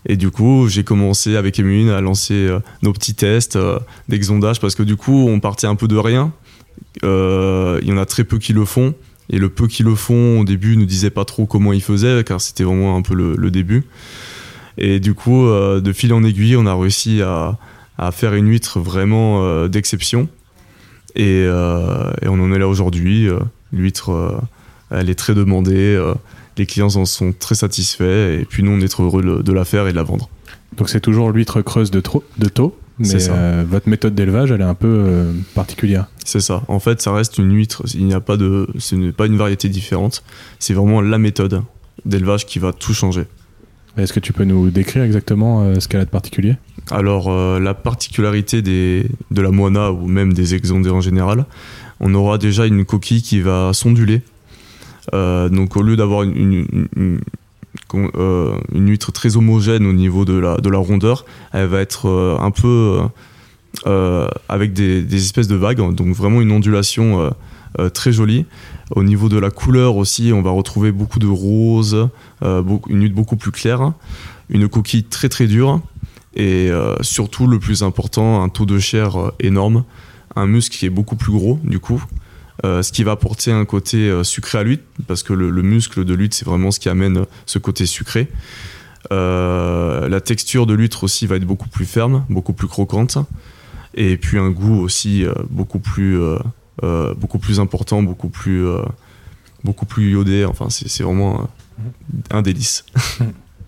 [0.07, 2.49] Et du coup, j'ai commencé avec Emeline à lancer
[2.81, 3.57] nos petits tests
[4.09, 6.33] d'exondage parce que du coup, on partait un peu de rien.
[7.03, 8.93] Euh, il y en a très peu qui le font.
[9.31, 12.23] Et le peu qui le font, au début, ne disaient pas trop comment ils faisaient,
[12.23, 13.85] car c'était vraiment un peu le, début.
[14.77, 17.57] Et du coup, euh, de fil en aiguille, on a réussi à,
[18.11, 20.27] faire une huître vraiment euh, d'exception.
[21.15, 23.27] Et, on en est là aujourd'hui.
[23.71, 24.41] L'huître,
[24.89, 25.97] elle est très demandée.
[26.57, 28.39] les clients en sont très satisfaits.
[28.41, 30.29] Et puis nous, on est trop heureux de, la faire et de la vendre.
[30.75, 32.01] Donc c'est toujours l'huître creuse de,
[32.37, 36.07] de taux mais euh, votre méthode d'élevage, elle est un peu euh, particulière.
[36.25, 36.63] C'est ça.
[36.67, 37.83] En fait, ça reste une huître.
[37.93, 40.23] Il n'y a pas de, ce n'est pas une variété différente.
[40.59, 41.61] C'est vraiment la méthode
[42.05, 43.25] d'élevage qui va tout changer.
[43.97, 46.55] Est-ce que tu peux nous décrire exactement euh, ce qu'elle a de particulier?
[46.89, 51.45] Alors, la particularité des, de la moana ou même des exondés en général,
[51.99, 54.21] on aura déjà une coquille qui va s'onduler.
[55.13, 57.19] donc, au lieu d'avoir une, une
[58.73, 61.25] huître très homogène au niveau de la, de la rondeur.
[61.53, 63.01] Elle va être euh, un peu
[63.87, 67.31] euh, avec des, espèces de vagues, donc vraiment une ondulation
[67.93, 68.45] très jolie.
[68.93, 72.09] Au niveau de la couleur aussi, on va retrouver beaucoup de rose,
[72.41, 73.93] une huître beaucoup plus claire,
[74.49, 75.79] une coquille très très dure
[76.35, 79.85] et surtout le plus important, un taux de chair énorme,
[80.35, 82.03] un muscle qui est beaucoup plus gros du coup,
[82.63, 86.05] euh, ce qui va apporter un côté euh, sucré à l'huître, parce que le, muscle
[86.05, 88.27] de l'huître, c'est vraiment ce qui amène euh, ce côté sucré.
[89.09, 93.17] la texture de l'huître aussi va être beaucoup plus ferme, beaucoup plus croquante,
[93.95, 96.17] et puis un goût aussi beaucoup plus,
[97.17, 98.63] beaucoup plus important, beaucoup plus,
[99.63, 100.45] beaucoup plus iodé.
[100.45, 101.49] Enfin, c'est vraiment
[102.29, 102.85] un délice.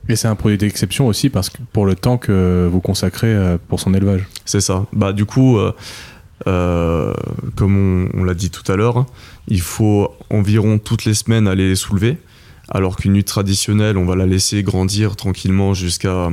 [0.10, 3.80] Et c'est un produit d'exception aussi parce que pour le temps que vous consacrez pour
[3.80, 4.28] son élevage.
[4.46, 4.86] C'est ça.
[4.92, 5.58] Bah du coup,
[6.48, 7.14] euh,
[7.56, 9.06] comme on, l'a dit tout à l'heure,
[9.48, 12.18] il faut environ toutes les semaines aller les soulever,
[12.70, 16.30] alors qu'une huître traditionnelle, on va la laisser grandir tranquillement jusqu'à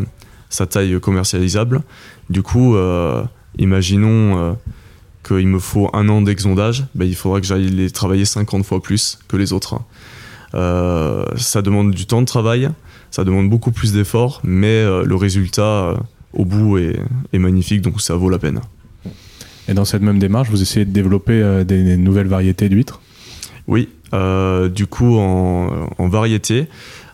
[0.48, 1.82] sa taille commercialisable.
[2.28, 3.22] Du coup, euh,
[3.58, 4.52] imaginons euh,
[5.26, 8.82] qu'il me faut un an d'exondage, ben, il faudra que j'aille les travailler 50 fois
[8.82, 9.80] plus que les autres.
[10.52, 12.70] ça demande du temps de travail,
[13.10, 15.94] ça demande beaucoup plus d'efforts, mais le résultat
[16.32, 18.60] au bout est magnifique, donc ça vaut la peine.
[19.70, 23.00] Et dans cette même démarche, vous essayez de développer euh, des, nouvelles variétés d'huîtres?
[23.68, 26.66] Oui, euh, du coup, en, en variété,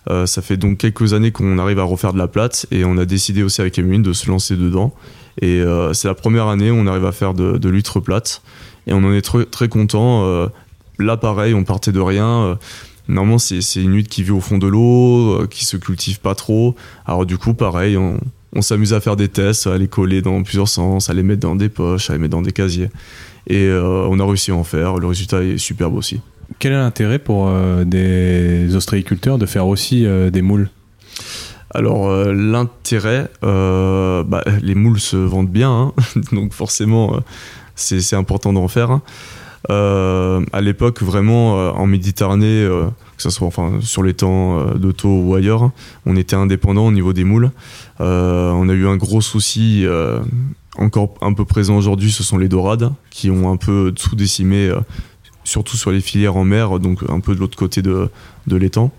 [0.09, 2.97] euh, ça fait donc quelques années qu'on arrive à refaire de la plate et on
[2.97, 4.95] a décidé aussi avec Emeline de se lancer dedans.
[5.43, 8.41] Et c'est la première année où on arrive à faire de, l'huître plate
[8.87, 10.49] et on en est très content.
[10.99, 12.59] là, pareil, on partait de rien.
[13.07, 16.75] Normalement, c'est une huître qui vit au fond de l'eau, qui se cultive pas trop.
[17.05, 18.19] Alors, du coup, pareil, on,
[18.57, 21.41] on s'amuse à faire des tests, à les coller dans plusieurs sens, à les mettre
[21.41, 22.89] dans des poches, à les mettre dans des casiers.
[23.47, 24.97] Et euh, on a réussi à en faire.
[24.97, 26.21] Le résultat est superbe aussi.
[26.59, 30.71] Quel est l'intérêt pour euh, des ostréiculteurs de faire aussi euh, des moules?
[31.75, 35.93] Alors l'intérêt, bah, les moules se vendent bien, hein.
[36.33, 37.21] donc forcément
[37.75, 38.91] c'est important d'en faire.
[38.93, 39.03] Hein.
[39.69, 42.67] à l'époque vraiment en Méditerranée,
[43.17, 43.51] que ce soit
[43.81, 45.71] sur les temps de taux ou ailleurs.
[46.05, 47.51] On était indépendant au niveau des moules.
[47.99, 49.87] on a eu un gros souci
[50.77, 54.71] encore un peu présent aujourd'hui, ce sont les dorades qui ont un peu sous-décimé,
[55.45, 58.11] surtout sur les filières en mer, donc un peu de l'autre côté de,
[58.47, 58.93] de l'étang.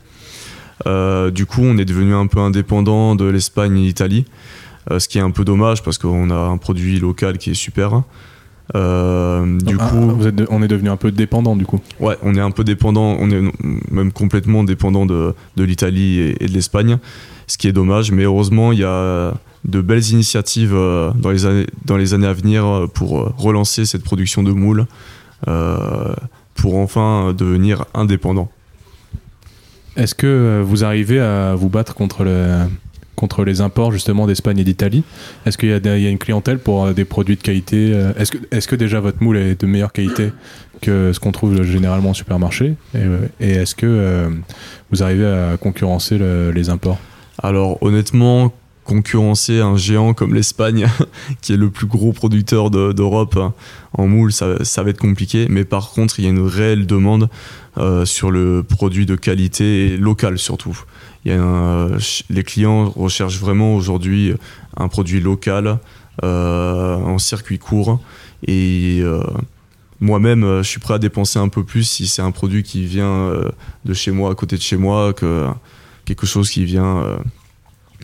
[0.86, 4.26] du coup, on est devenu un peu indépendant de l'Espagne et l'Italie,
[4.90, 8.02] ce qui est un peu dommage parce qu'on a un produit local qui est super.
[8.76, 11.80] Euh, du ah, coup, vous êtes on est devenu un peu dépendant du coup.
[12.00, 13.42] Ouais, on est un peu dépendant, on est
[13.90, 16.98] même complètement dépendant de, de l'Italie et, de l'Espagne,
[17.48, 18.12] ce qui est dommage.
[18.12, 19.34] Mais heureusement, il y a
[19.66, 23.86] de belles initiatives euh, dans les années, dans les années à venir pour euh, relancer
[23.86, 24.86] cette production de moules,
[26.56, 28.50] pour enfin devenir indépendant.
[29.96, 32.66] Est-ce que vous arrivez à vous battre contre le,
[33.18, 35.04] contre les imports justement d'Espagne et d'Italie.
[35.46, 38.38] Est-ce qu'il y, a une clientèle pour euh, des produits de qualité euh, Est-ce que,
[38.52, 40.32] est que, déjà votre moule est de meilleure qualité
[40.82, 42.76] que ce qu'on trouve généralement au supermarché?
[42.94, 44.30] Et, euh, est-ce que
[44.92, 46.20] vous arrivez à concurrencer
[46.54, 47.00] les imports?
[47.42, 48.54] Alors honnêtement,
[48.88, 50.88] concurrencer un géant comme l'Espagne,
[51.42, 53.54] qui est le plus gros producteur d'Europe hein,
[53.94, 55.48] en moule, ça, va être compliqué.
[55.50, 57.30] Mais par contre, il y a une réelle demande
[58.06, 60.84] sur le produit de qualité locale surtout
[62.30, 64.34] les clients recherchent vraiment aujourd'hui
[64.76, 65.80] un produit local
[66.24, 68.00] euh, en circuit court
[68.46, 69.22] et euh,
[70.00, 73.06] moi-même je suis prêt à dépenser un peu plus si c'est un produit qui vient
[73.06, 73.50] euh,
[73.86, 75.48] de chez moi à côté de chez moi que
[76.06, 77.04] quelque chose qui vient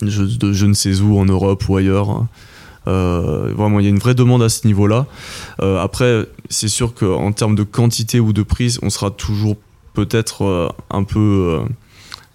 [0.01, 2.25] de je ne sais où en Europe ou ailleurs
[2.85, 5.05] vraiment, il y a une vraie demande à ce niveau-là.
[5.59, 9.55] après, c'est sûr qu'en termes de quantité ou de prise, on sera toujours
[9.93, 11.61] peut-être un peu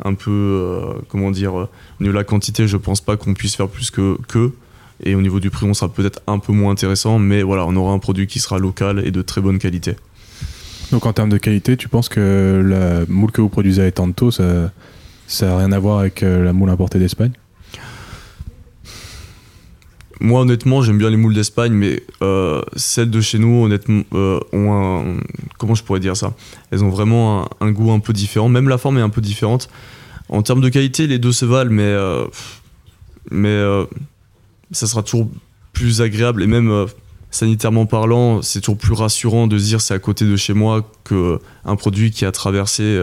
[0.05, 1.69] un peu, euh, comment dire, au
[2.01, 4.53] niveau de la quantité, je pense pas qu'on puisse faire plus que, que.
[5.03, 7.77] Et au niveau du prix, on sera peut-être un peu moins intéressant, mais voilà, on
[7.77, 9.97] aura un produit qui sera local et de très bonne qualité.
[10.91, 14.31] Donc en termes de qualité, tu penses que la moule que vous produisez à Etanto,
[14.31, 14.71] ça
[15.41, 17.33] n'a rien à voir avec euh, la moule importée d'Espagne?
[20.21, 24.41] Moi, honnêtement, j'aime bien les moules d'Espagne, mais euh, celles de chez nous, honnêtement, euh,
[24.53, 25.21] ont un.
[25.59, 26.35] Comment je pourrais dire ça?
[26.71, 28.49] Elles ont vraiment un, goût un peu différent.
[28.49, 29.69] Même la forme est un peu différente.
[30.29, 31.83] En termes de qualité, les deux se valent, mais.
[31.83, 32.27] Euh,
[33.31, 33.63] mais
[34.73, 35.29] ça sera toujours
[35.73, 36.43] plus agréable.
[36.43, 36.87] Et même
[37.31, 41.77] sanitairement parlant, c'est toujours plus rassurant de dire c'est à côté de chez moi qu'un
[41.77, 42.99] produit qui a traversé.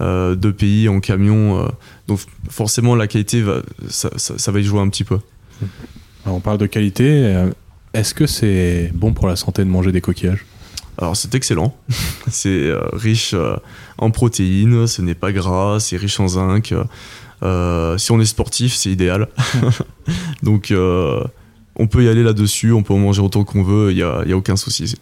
[0.00, 1.68] deux pays en camion
[2.08, 3.44] donc forcément la qualité
[3.88, 5.18] ça va y jouer un petit peu
[6.30, 7.04] on parle de qualité.
[7.08, 7.50] Euh,
[7.94, 10.44] est-ce que c'est bon pour la santé de manger des coquillages?
[10.98, 11.76] Alors c'est excellent,
[12.28, 13.56] c'est euh, riche euh,
[13.98, 16.74] en protéines, ce n'est pas gras, c'est riche en zinc.
[17.98, 19.28] si on est sportif, c'est idéal.
[20.42, 24.02] Donc on peut y aller là-dessus, on peut en manger autant qu'on veut, il n'y
[24.02, 24.96] a, y a, aucun souci.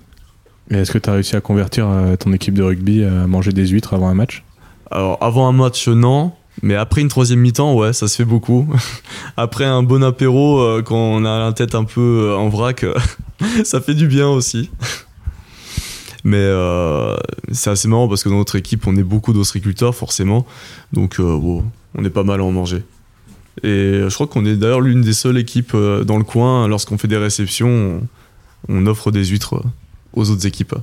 [0.70, 1.88] est-ce que tu as réussi à convertir
[2.20, 4.44] ton équipe de rugby à manger des huîtres avant un match?
[4.90, 6.32] Alors avant un match, non.
[6.62, 8.66] Mais après une troisième mi-temps, ouais, ça se fait beaucoup.
[9.36, 12.84] après un bon apéro, euh, quand on a la tête un peu euh, en vrac,
[12.84, 12.94] euh,
[13.64, 14.70] ça fait du bien aussi.
[16.24, 16.50] Mais
[17.52, 20.44] c'est assez marrant parce que dans notre équipe, on est beaucoup d'ostriculteurs, forcément.
[20.92, 22.82] Donc, on est pas mal à en manger.
[23.62, 27.06] Et je crois qu'on est d'ailleurs l'une des seules équipes dans le coin, lorsqu'on fait
[27.06, 28.02] des réceptions,
[28.68, 29.62] on offre des huîtres
[30.14, 30.74] aux autres équipes.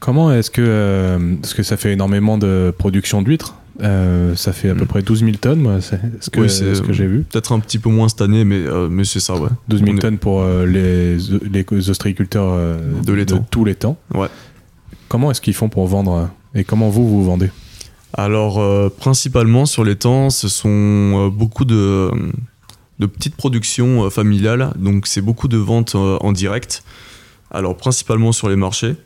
[0.00, 4.70] Comment est-ce que, euh, parce que ça fait énormément de production d'huîtres euh, ça fait
[4.70, 4.88] à peu mm.
[4.88, 7.24] près 12 000 tonnes, moi, c'est ce que, ce que j'ai vu.
[7.30, 9.50] Peut-être un petit peu moins cette année, mais, euh, mais c'est ça, ouais.
[9.68, 12.56] 12 000 tonnes pour les, les ostréiculteurs
[13.04, 13.98] de, de, tous les temps.
[14.14, 14.28] Ouais.
[15.08, 17.50] Comment est-ce qu'ils font pour vendre et comment vous, vous vendez?
[18.14, 22.10] Alors, principalement sur les temps, ce sont beaucoup de,
[22.98, 26.82] de petites productions familiales, donc c'est beaucoup de ventes en direct.
[27.50, 28.96] Alors, principalement sur les marchés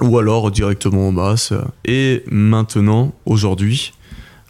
[0.00, 1.52] ou alors directement en masse.
[1.84, 3.92] Et maintenant, aujourd'hui,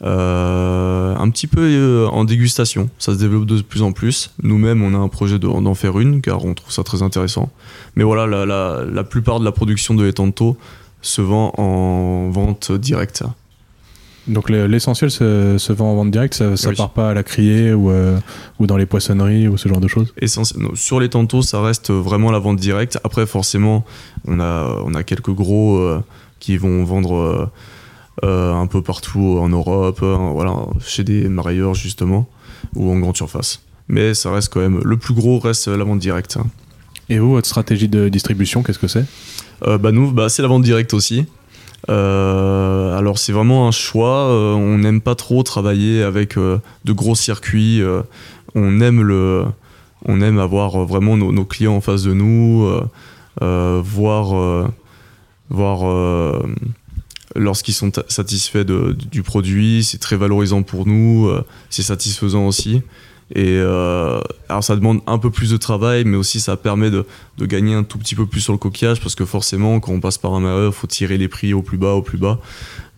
[0.03, 2.89] euh, un petit peu euh, en dégustation.
[2.99, 4.31] Ça se développe de plus en plus.
[4.43, 7.51] Nous-mêmes, on a un projet d'en faire une, car on trouve ça très intéressant.
[7.97, 10.57] Mais voilà, la, la plupart de la production de Etanto
[11.01, 13.25] se vend en vente directe.
[14.29, 17.91] Donc l'essentiel se, vend en vente directe, ça, ça part pas à la criée ou,
[17.91, 18.19] euh,
[18.59, 20.13] ou dans les poissonneries ou ce genre de choses
[20.75, 22.99] Sur les tantôt, ça reste vraiment la vente directe.
[23.05, 23.85] Après, forcément,
[24.27, 26.03] on a, on a quelques gros euh,
[26.41, 27.51] qui vont vendre
[28.25, 32.29] euh, un peu partout en Europe, voilà, chez des marailleurs justement,
[32.75, 33.63] ou en grande surface.
[33.89, 36.37] Mais ça reste quand même, le plus gros reste la vente directe.
[37.09, 39.07] Et vous, votre stratégie de distribution, qu'est-ce que c'est?
[39.65, 41.25] Bah nous, bah, c'est la vente directe aussi.
[41.89, 44.29] Euh, alors c'est vraiment un choix.
[44.29, 47.83] Euh, on n'aime pas trop travailler avec euh, de gros circuits.
[48.55, 49.45] on aime le,
[50.05, 52.69] on aime avoir vraiment nos, clients en face de nous,
[53.41, 54.71] voir,
[55.51, 56.43] voir
[57.37, 61.31] lorsqu'ils sont satisfaits du produit, c'est très valorisant pour nous,
[61.71, 62.83] c'est satisfaisant aussi.
[63.35, 67.05] Et alors ça demande un peu plus de travail, mais aussi ça permet de,
[67.41, 70.19] gagner un tout petit peu plus sur le coquillage, parce que forcément, quand on passe
[70.19, 72.39] par un mareur, il faut tirer les prix au plus bas, au plus bas.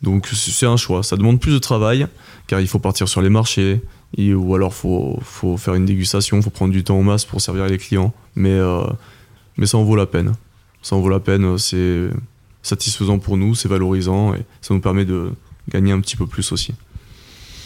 [0.03, 1.03] Donc c'est un choix.
[1.03, 2.07] Ça demande plus de travail,
[2.47, 3.81] car il faut partir sur les marchés,
[4.19, 7.67] ou alors faut, faut faire une dégustation, faut prendre du temps en masse pour servir
[7.67, 8.13] les clients.
[8.35, 8.85] Mais, euh,
[9.57, 10.33] mais ça en vaut la peine.
[10.83, 12.09] Ça en vaut la peine, c'est
[12.63, 15.33] satisfaisant pour nous, c'est valorisant et ça nous permet de
[15.69, 16.75] gagner un petit peu plus aussi.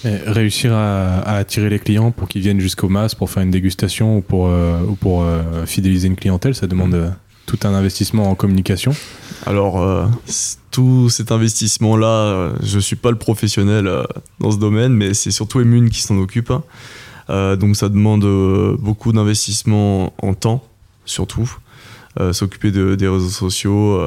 [0.04, 4.20] Réussir à, attirer les clients pour qu'ils viennent jusqu'au mas pour faire une dégustation ou
[4.20, 7.14] pour, euh, euh, fidéliser une clientèle, ça demande
[7.46, 8.92] tout un investissement en communication
[9.46, 10.06] Alors, euh,
[10.70, 14.04] tout cet investissement-là, euh, je ne suis pas le professionnel euh,
[14.40, 16.52] dans ce domaine, mais c'est surtout Emune qui s'en occupe.
[17.28, 18.24] donc, ça demande
[18.78, 20.62] beaucoup d'investissement en temps,
[21.04, 21.50] surtout.
[22.32, 24.00] S'occuper des réseaux sociaux.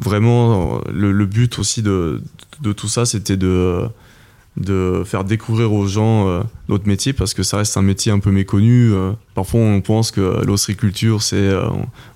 [0.00, 2.22] Vraiment, le, but aussi de
[2.76, 3.90] tout ça, c'était de
[5.04, 8.30] faire découvrir aux gens euh, notre métier parce que ça reste un métier un peu
[8.30, 8.92] méconnu.
[8.92, 9.12] Euh.
[9.34, 11.68] parfois, on pense que l'ostréiculture, c'est euh,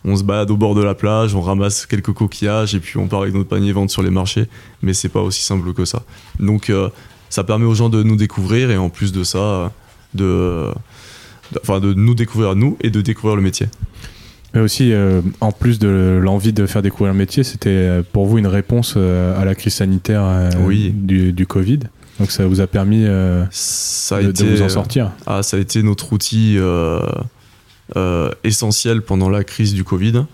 [0.05, 3.07] on, se balade au bord de la plage, on ramasse quelques coquillages et puis on
[3.07, 4.47] part avec notre panier vendre sur les marchés.
[4.83, 6.03] Mais c'est pas aussi simple que ça.
[6.39, 6.71] Donc,
[7.31, 9.73] ça permet aux gens de nous découvrir et en plus de ça,
[10.13, 10.71] de,
[11.63, 13.69] enfin, de nous découvrir à nous et de découvrir le métier.
[14.55, 14.93] Mais aussi,
[15.41, 19.45] en plus de l'envie de faire découvrir le métier, c'était pour vous une réponse à
[19.45, 20.51] la crise sanitaire
[20.93, 21.81] du, du, Covid.
[22.21, 25.57] Donc ça vous a permis euh, ça a de, été, vous en sortir ah, Ça
[25.57, 27.01] a été notre outil euh,
[27.97, 30.25] euh, essentiel pendant la crise du Covid.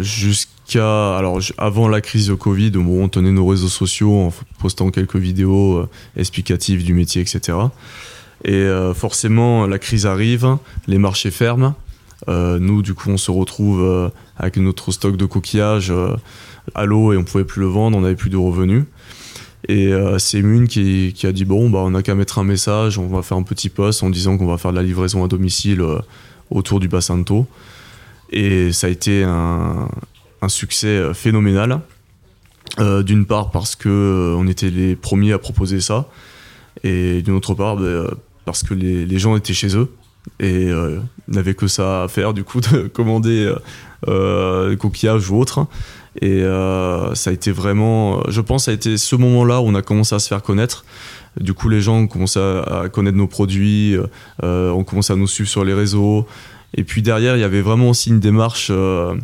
[0.00, 1.16] Jusqu'à.
[1.16, 5.86] Alors, avant la crise du Covid, on tenait nos réseaux sociaux en postant quelques vidéos
[6.16, 7.58] explicatives du métier, etc.
[8.44, 11.74] Et forcément, la crise arrive, les marchés ferment.
[12.28, 15.92] Nous, du coup, on se retrouve avec notre stock de coquillages
[16.74, 18.84] à l'eau et on pouvait plus le vendre, on n'avait plus de revenus.
[19.66, 22.98] Et euh, c'est Mune qui, a dit bon, bah, on n'a qu'à mettre un message,
[22.98, 25.28] on va faire un petit post en disant qu'on va faire de la livraison à
[25.28, 25.98] domicile euh,
[26.50, 27.24] autour du bassin de.
[28.30, 29.88] Et ça a été un,
[30.46, 31.80] succès euh, phénoménal.
[32.78, 36.08] d'une part parce que on était les premiers à proposer ça,
[36.84, 38.04] et d'une autre part bah,
[38.44, 39.90] parce que les, gens étaient chez eux
[40.40, 40.70] et
[41.26, 43.52] n'avaient que ça à faire du coup de commander
[44.06, 45.66] des coquillages ou autre.
[46.20, 49.74] Et euh, ça a été vraiment, je pense, ça a été ce moment-là où on
[49.74, 50.84] a commencé à se faire connaître.
[51.38, 53.96] Du coup, les gens ont commencé à, connaître nos produits,
[54.42, 56.26] euh, ont commencé à nous suivre sur les réseaux.
[56.74, 59.14] Et puis derrière, il y avait vraiment aussi une démarche, euh,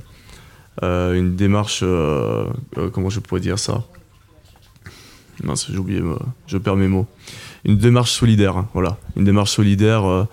[0.82, 1.82] une démarche,
[2.92, 3.82] comment je pourrais dire ça?
[5.42, 6.00] Mince, j'ai oublié,
[6.46, 7.06] je perds mes mots.
[7.64, 10.28] Une démarche solidaire, hein, voilà, une démarche solidaire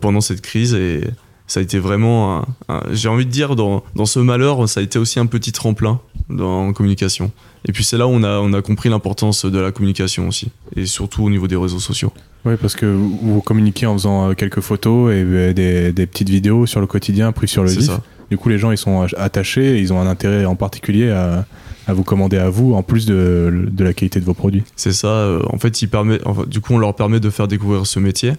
[0.00, 1.02] pendant cette crise et
[1.46, 2.46] ça a été vraiment,
[2.90, 6.00] j'ai envie de dire, dans, dans, ce malheur, ça a été aussi un petit tremplin
[6.30, 7.32] dans, en communication.
[7.66, 10.50] Et puis c'est là où on a, on a compris l'importance de la communication aussi,
[10.74, 12.12] et surtout au niveau des réseaux sociaux.
[12.46, 16.28] Oui, parce que vous communiquez en faisant euh, quelques photos et euh, des, des petites
[16.28, 17.82] vidéos sur le quotidien prises sur le vif.
[17.82, 18.02] Ça.
[18.30, 21.46] Du coup, les gens ils sont attachés, ils ont un intérêt en particulier à,
[21.86, 24.64] à vous commander à vous, en plus de, de la qualité de vos produits.
[24.76, 25.08] C'est ça.
[25.08, 28.30] Euh, en fait, il permet, du coup, on leur permet de faire découvrir ce métier,
[28.30, 28.34] euh,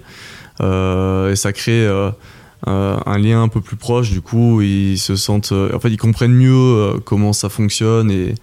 [0.60, 1.88] et ça crée
[2.68, 4.10] euh, un lien un peu plus proche.
[4.10, 8.10] Du coup, ils se sentent, euh, en fait, ils comprennent mieux euh, comment ça fonctionne
[8.10, 8.34] et,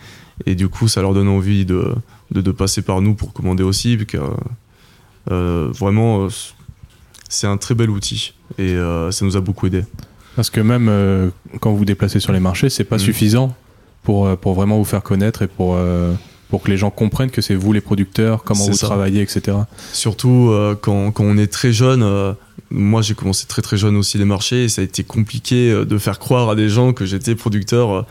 [0.46, 1.92] et, du coup, ça leur donne envie de,
[2.30, 3.98] de, passer par nous pour commander aussi.
[5.26, 6.28] vraiment,
[7.28, 8.76] c'est un très bel outil et
[9.10, 9.84] ça nous a beaucoup aidé.
[10.36, 13.00] Parce que même quand vous vous déplacez sur les marchés, c'est pas mm.
[13.00, 13.56] suffisant
[14.02, 15.76] pour, pour vraiment vous faire connaître et pour
[16.52, 19.56] pour que les gens comprennent que c'est vous les producteurs, comment vous travaillez, etc.
[19.94, 22.36] Surtout quand, quand, on est très jeune,
[22.72, 25.84] moi j'ai commencé très très jeune aussi les marchés et ça a été compliqué euh,
[25.84, 28.02] de faire croire à des gens que j'étais producteur euh,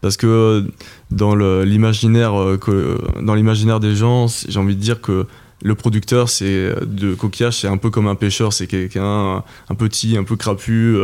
[0.00, 0.62] parce que euh,
[1.10, 2.32] dans l'imaginaire
[3.22, 5.26] dans l'imaginaire des gens j'ai envie de dire que
[5.62, 10.16] le producteur c'est de coquillage c'est un peu comme un pêcheur c'est quelqu'un un petit
[10.16, 10.96] un peu crapu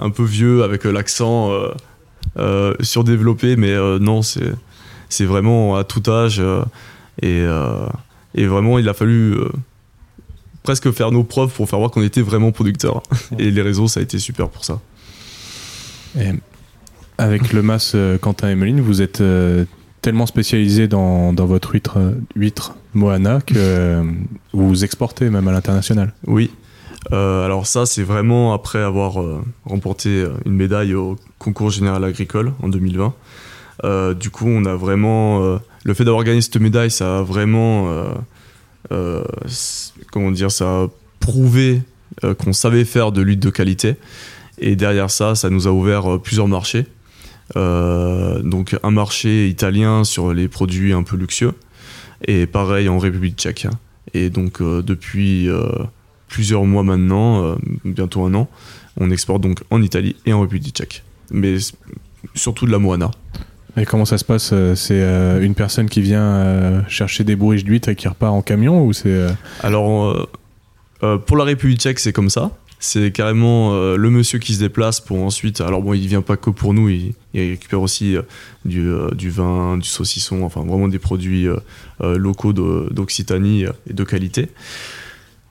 [0.00, 1.52] un peu vieux avec l'accent
[2.80, 4.50] surdéveloppé mais non c'est
[5.14, 6.42] c'est vraiment à tout âge
[7.22, 7.44] et,
[8.34, 9.36] et vraiment il a fallu
[10.64, 13.02] presque faire nos preuves pour faire voir qu'on était vraiment producteur.
[13.38, 14.80] Et les réseaux, ça a été super pour ça.
[17.18, 19.64] avec le MAS euh, Quentin et Meline, vous êtes euh,
[20.00, 21.98] tellement spécialisé dans, dans, votre huître,
[22.34, 24.02] huître Moana que
[24.52, 26.12] vous exportez même à l'international.
[26.26, 26.50] Oui.
[27.12, 29.22] Euh, alors ça, c'est vraiment après avoir
[29.66, 33.12] remporté une médaille au concours général agricole en 2020.
[33.82, 35.58] Du coup, on a vraiment...
[35.84, 38.04] le fait d'avoir gagné cette médaille, ça a vraiment
[38.92, 39.24] euh,
[40.12, 40.88] comment dire, ça a
[41.20, 41.82] prouvé
[42.22, 43.96] euh, qu'on savait faire de l'huile de qualité.
[44.58, 46.86] Et derrière ça, ça nous a ouvert euh, plusieurs marchés.
[47.54, 51.52] donc un marché italien sur les produits un peu luxueux
[52.26, 53.66] et pareil en République tchèque.
[54.14, 55.48] Et donc depuis
[56.28, 58.48] plusieurs mois maintenant, bientôt un an,
[58.96, 61.02] on exporte donc en Italie et en République tchèque.
[61.30, 61.56] Mais
[62.34, 63.10] surtout de la Moana.
[63.76, 67.34] Et comment ça se passe euh, C'est euh, une personne qui vient euh, chercher des
[67.34, 69.26] bourriches d'huîtres et qui repart en camion ou c'est
[69.62, 70.28] Alors
[71.26, 72.52] pour la République tchèque, c'est comme ça.
[72.78, 75.60] C'est carrément le monsieur qui se déplace pour ensuite.
[75.60, 78.16] Alors bon, il vient pas que pour nous, il, récupère aussi
[78.64, 78.90] du,
[79.30, 81.46] vin, du saucisson, enfin vraiment des produits
[82.00, 84.48] locaux d'Occitanie et de qualité.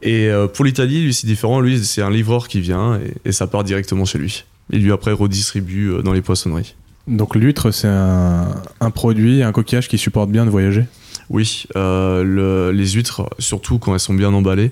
[0.02, 1.60] Et pour l'Italie, lui c'est différent.
[1.60, 4.46] Lui c'est un livreur qui vient et, et ça part directement chez lui.
[4.72, 6.76] Et lui après redistribue dans les poissonneries.
[7.08, 10.86] Donc l'huître, c'est un, produit, un coquillage qui supporte bien de voyager?
[11.30, 14.72] Oui, euh, les huîtres, surtout quand elles sont bien emballées,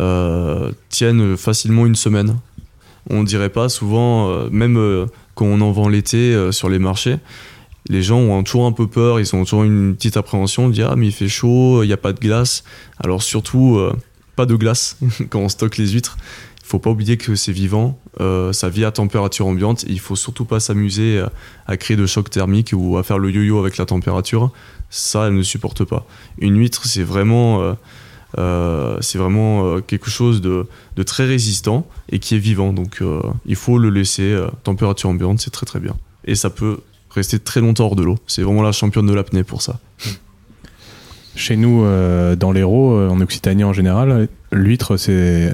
[0.00, 2.36] euh, tiennent facilement une semaine.
[3.08, 7.16] On dirait pas souvent, euh, même quand on en vend l'été sur les marchés,
[7.88, 10.90] les gens ont toujours un peu peur, ils ont toujours une petite appréhension, de dire
[10.90, 12.62] ah mais il fait chaud, il n'y a pas de glace.
[13.02, 13.80] Alors surtout,
[14.36, 14.98] pas de glace
[15.30, 16.18] quand on stocke les huîtres
[16.70, 19.84] faut pas oublier que c'est vivant, euh, ça vit à température ambiante.
[19.88, 21.20] il faut surtout pas s'amuser
[21.66, 24.52] à, créer de chocs thermiques ou à faire le yo-yo avec la température.
[24.88, 26.06] Ça, elle ne supporte pas.
[26.38, 27.72] Une huître, c'est vraiment, euh,
[28.38, 30.66] euh, c'est vraiment quelque chose de,
[31.04, 32.72] très résistant et qui est vivant.
[32.72, 33.02] Donc,
[33.46, 35.96] il faut le laisser température ambiante, c'est très très bien.
[36.24, 36.78] Et ça peut
[37.10, 38.18] rester très longtemps hors de l'eau.
[38.28, 39.80] C'est vraiment la championne de l'apnée pour ça.
[41.34, 41.82] Chez nous,
[42.36, 45.52] dans l'Hérault, en Occitanie en général, l'huître, c'est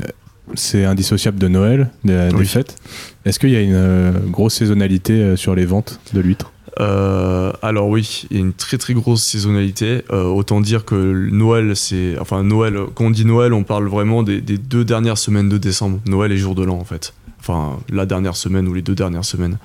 [0.55, 2.77] c'est indissociable de Noël, des, fêtes.
[3.25, 6.53] Est-ce qu'il y a une euh, grosse saisonnalité euh, sur les ventes de l'huître?
[6.79, 10.03] Euh, alors oui, il y a une très très grosse saisonnalité.
[10.11, 10.95] autant dire que
[11.31, 12.79] Noël, c'est enfin Noël.
[12.95, 16.01] Quand on dit Noël, on parle vraiment des, deux dernières semaines de décembre.
[16.07, 17.15] Noël et jour de l'an en fait.
[17.41, 19.59] Enfin la dernière semaine ou les deux dernières semaines.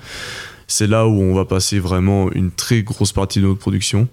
[0.68, 4.08] C'est là où on va passer vraiment une très grosse partie de notre production.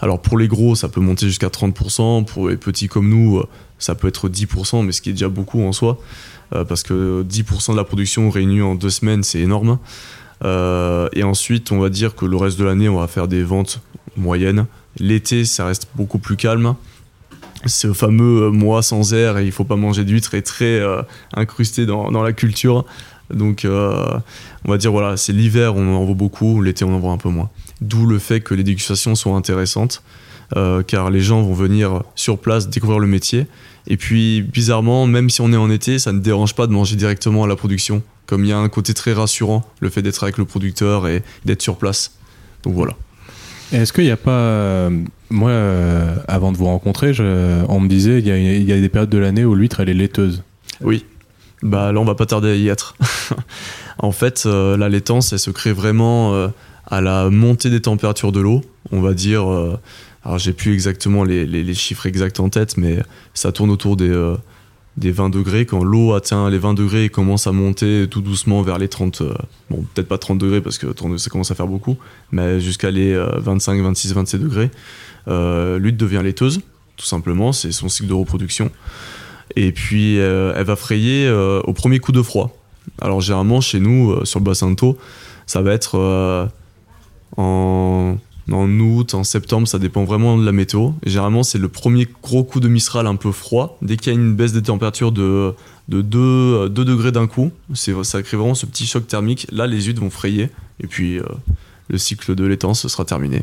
[0.00, 2.24] Alors pour les gros, ça peut monter jusqu'à 30%.
[2.24, 3.42] Pour les petits comme nous,
[3.80, 5.98] ça peut être 10%, mais ce qui est déjà beaucoup en soi,
[6.54, 9.78] euh, parce que 10% de la production réunie en deux semaines, c'est énorme.
[10.44, 13.42] Euh, et ensuite, on va dire que le reste de l'année, on va faire des
[13.42, 13.80] ventes
[14.16, 14.66] moyennes.
[14.98, 16.76] L'été, ça reste beaucoup plus calme.
[17.66, 21.02] Ce fameux mois sans air et il faut pas manger d'huîtres est très euh,
[21.34, 22.86] incrusté dans, dans, la culture.
[23.32, 27.12] Donc, on va dire, voilà, c'est l'hiver, on en voit beaucoup, l'été, on en voit
[27.12, 27.48] un peu moins.
[27.80, 30.02] D'où le fait que les dégustations sont intéressantes.
[30.86, 33.46] car les gens vont venir sur place découvrir le métier
[33.86, 36.96] et puis, bizarrement, même si on est en été, ça ne dérange pas de manger
[36.96, 38.02] directement à la production.
[38.26, 41.22] Comme il y a un côté très rassurant, le fait d'être avec le producteur et
[41.44, 42.12] d'être sur place.
[42.62, 42.94] Donc voilà.
[43.72, 44.30] Est-ce qu'il n'y a pas.
[44.30, 44.90] Euh,
[45.30, 47.12] moi, euh, avant de vous rencontrer,
[47.68, 50.42] on me disait il y, a, des périodes de l'année où l'huître, elle est laiteuse.
[50.80, 51.04] Oui.
[51.62, 52.96] Bah là, on va pas tarder à y être.
[53.98, 56.50] en fait, euh, la laitance, elle se crée vraiment
[56.90, 58.62] à la montée des températures de l'eau.
[58.92, 59.44] On va dire
[60.24, 62.98] alors j'ai plus exactement les, chiffres exacts en tête, mais
[63.32, 64.36] ça tourne autour des, euh,
[64.96, 65.64] des 20 degrés.
[65.64, 69.22] Quand l'eau atteint les 20 degrés et commence à monter tout doucement vers les 30,
[69.22, 69.34] euh,
[69.70, 71.96] bon peut-être pas 30 degrés parce que ça commence à faire beaucoup,
[72.32, 74.70] mais jusqu'à les 25, 26, 27 degrés,
[75.28, 76.60] euh, devient laiteuse,
[76.96, 78.70] tout simplement, c'est son cycle de reproduction.
[79.56, 81.28] Et puis elle va frayer
[81.64, 82.56] au premier coup de froid.
[83.00, 84.96] Alors généralement chez nous, sur le bassin de Thau,
[85.46, 86.50] ça va être
[87.36, 88.16] en
[88.52, 90.90] en août, en septembre, ça dépend vraiment de la météo.
[91.04, 93.78] généralement, c'est le premier gros coup de Mistral un peu froid.
[93.82, 95.54] Dès qu'il y a une baisse des températures de,
[95.88, 99.46] de 2, degrés d'un coup, ça crée vraiment ce petit choc thermique.
[99.52, 100.50] Là, les huîtres vont frayer.
[100.82, 101.24] Et puis, euh,
[101.88, 103.42] le cycle de l'étance sera terminé.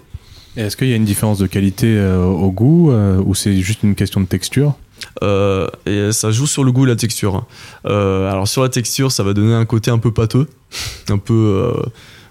[0.55, 3.83] Est-ce qu'il y a une différence de qualité euh, au goût euh, ou c'est juste
[3.83, 4.75] une question de texture?
[5.21, 7.45] Et ça joue sur le goût et la texture.
[7.85, 10.47] alors sur la texture, ça va donner un côté un peu pâteux,
[11.09, 11.71] un peu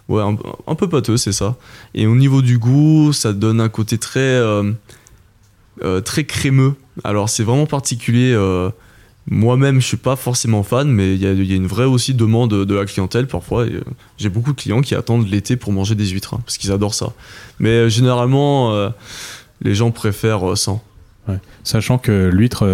[0.09, 1.57] Ouais, un, peu pâteux, c'est ça.
[1.95, 4.73] Et au niveau du goût, ça donne un côté très, euh,
[5.83, 6.75] euh, très crémeux.
[7.03, 8.33] Alors c'est vraiment particulier.
[8.33, 8.71] Euh,
[9.29, 12.55] moi-même, je suis pas forcément fan, mais il y, y a, une vraie aussi demande
[12.55, 13.67] de la clientèle parfois.
[14.17, 16.95] J'ai beaucoup de clients qui attendent l'été pour manger des huîtres, hein, parce qu'ils adorent
[16.95, 17.13] ça.
[17.59, 18.93] Mais généralement,
[19.61, 20.85] les gens préfèrent sans.
[21.65, 22.65] Sachant que l'huître,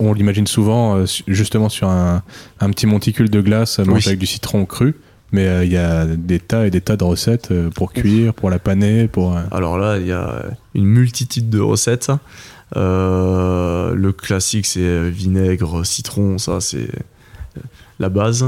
[0.00, 2.24] on l'imagine souvent justement sur un,
[2.58, 4.96] un, petit monticule de glace mangé avec du citron cru.
[5.34, 8.32] Mais euh, il y a des tas et des tas de recettes euh, pour cuire,
[8.34, 9.36] pour la paner, pour.
[9.36, 12.12] Euh, Alors là, il y a une multitude de recettes.
[12.76, 16.88] le classique, c'est vinaigre, citron, ça c'est
[17.98, 18.44] la base.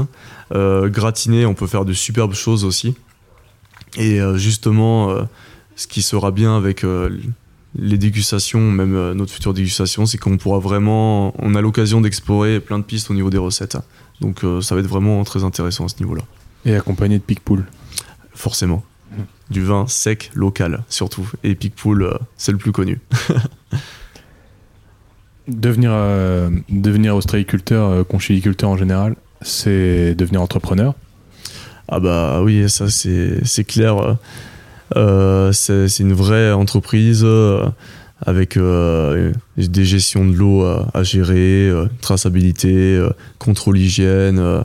[0.53, 2.95] gratiné, on peut faire de superbes choses aussi.
[3.97, 5.13] Et justement,
[5.75, 6.85] ce qui sera bien avec
[7.75, 12.79] les dégustations, même notre future dégustation, c'est qu'on pourra vraiment, on a l'occasion d'explorer plein
[12.79, 13.77] de pistes au niveau des recettes.
[14.21, 16.23] Donc ça va être vraiment très intéressant à ce niveau-là.
[16.65, 17.65] Et accompagné de Picpoul.
[18.33, 18.83] Forcément.
[19.49, 21.29] Du vin sec local, surtout.
[21.43, 22.99] Et Picpoul, euh, c'est le plus connu.
[25.47, 30.93] devenir, euh, devenir ostréiculteur, euh, conchiliculteur en général, c'est devenir entrepreneur
[31.87, 34.17] Ah bah oui, ça c'est c'est clair.
[34.95, 37.65] Euh, c'est c'est une vraie entreprise euh,
[38.25, 44.63] avec euh, des gestions de l'eau à, à gérer, euh, traçabilité, euh, contrôle hygiène,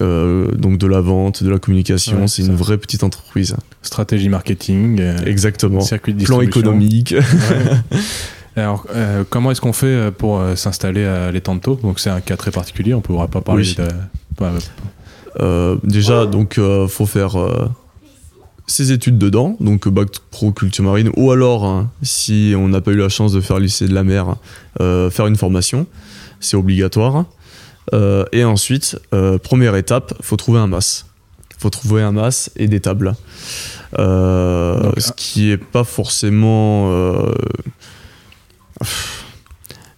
[0.00, 2.20] euh, donc de la vente, de la communication.
[2.20, 3.56] Ouais, c'est une vraie petite entreprise.
[3.82, 5.80] Stratégie marketing, euh, Exactement.
[5.80, 7.14] circuit de Plan économique.
[7.16, 7.98] Ouais.
[8.56, 12.36] Alors, euh, comment est-ce qu'on fait euh, pour s'installer à l'étang-de-Taux Donc, c'est un cas
[12.36, 13.76] très particulier, on ne pourra pas parler Oui.
[13.76, 14.44] de.
[15.40, 17.36] Euh, déjà, donc, euh, faut faire
[18.66, 22.92] ses études dedans, donc bac pro culture marine, ou alors, hein, si on n'a pas
[22.92, 24.36] eu la chance de faire le lycée de la mer,
[24.78, 25.86] faire une formation,
[26.40, 27.26] c'est obligatoire.
[27.92, 31.06] Euh, et ensuite, euh, première étape, faut trouver un mas.
[31.58, 33.14] Faut trouver un mas et des tables.
[33.98, 36.90] Euh, Donc, ce qui est pas forcément.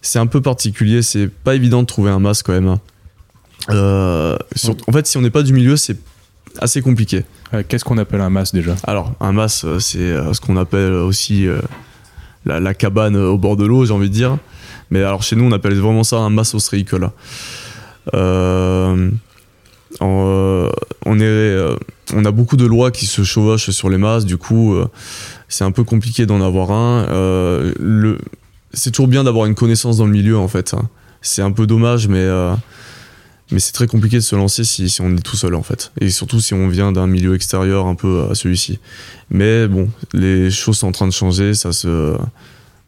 [0.01, 2.67] c'est un peu particulier, c'est pas évident de trouver un mas quand même.
[2.67, 4.37] hein.
[4.55, 5.97] Sur- en fait, si on n'est pas du milieu, c'est
[6.59, 7.23] assez compliqué.
[7.67, 8.75] Qu'est-ce qu'on appelle un mas déjà?
[8.83, 11.47] Alors, un mas, c'est ce qu'on appelle aussi
[12.45, 14.37] la, la cabane au bord de l'eau, j'ai envie de dire.
[14.89, 17.09] Mais alors, chez nous, on appelle vraiment ça un mas ostréicole.
[18.13, 19.09] Euh,
[20.01, 20.69] euh,
[21.05, 21.77] euh,
[22.13, 24.75] on a beaucoup de lois qui se chevauchent sur les mas, du coup,
[25.47, 27.05] c'est un peu compliqué d'en avoir un.
[28.73, 30.73] C'est toujours bien d'avoir une connaissance dans le milieu, en fait.
[30.73, 30.89] hein.
[31.21, 32.27] C'est un peu dommage, mais,
[33.57, 35.91] c'est très compliqué de se lancer si, on est tout seul, en fait.
[36.01, 38.79] Et surtout si on vient d'un milieu extérieur un peu à celui-ci.
[39.29, 41.69] Mais bon, les choses sont en train de changer, ça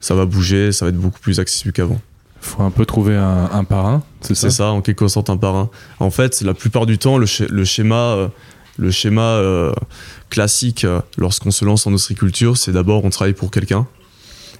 [0.09, 2.01] va bouger, ça va être beaucoup plus accessible qu'avant.
[2.46, 5.38] Faut un peu trouver un, un parrain, c'est ça C'est ça, en quelque sorte, un
[5.38, 5.70] parrain.
[6.00, 8.28] En fait, la plupart du temps, le, sch- le schéma, euh,
[8.78, 9.72] le schéma euh,
[10.30, 13.88] classique euh, lorsqu'on se lance en ostréiculture, c'est d'abord on travaille pour quelqu'un.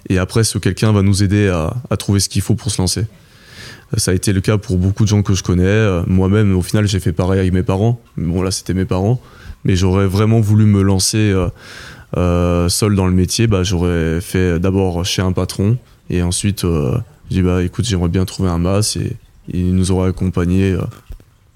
[0.08, 2.80] Et après, ce quelqu'un va nous aider à, à trouver ce qu'il faut pour se
[2.80, 3.06] lancer.
[3.96, 6.02] Ça a été le cas pour beaucoup de gens que je connais.
[6.06, 8.00] Moi-même, au final, j'ai fait pareil avec mes parents.
[8.16, 9.20] Mais Bon, là, c'était mes parents.
[9.64, 11.48] Mais j'aurais vraiment voulu me lancer euh,
[12.16, 13.46] euh, seul dans le métier.
[13.46, 15.76] Bah, j'aurais fait d'abord chez un patron.
[16.10, 16.96] Et ensuite, euh,
[17.30, 18.96] j'ai dit, bah, écoute, j'aimerais bien trouver un mas.
[18.96, 19.16] Et
[19.52, 20.82] il nous aurait accompagnés euh,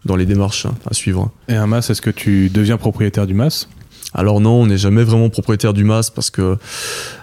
[0.04, 1.30] dans les démarches hein, à suivre.
[1.48, 3.68] Et un mas, est-ce que tu deviens propriétaire du mas?
[4.12, 6.56] Alors non, on n'est jamais vraiment propriétaire du mas parce que,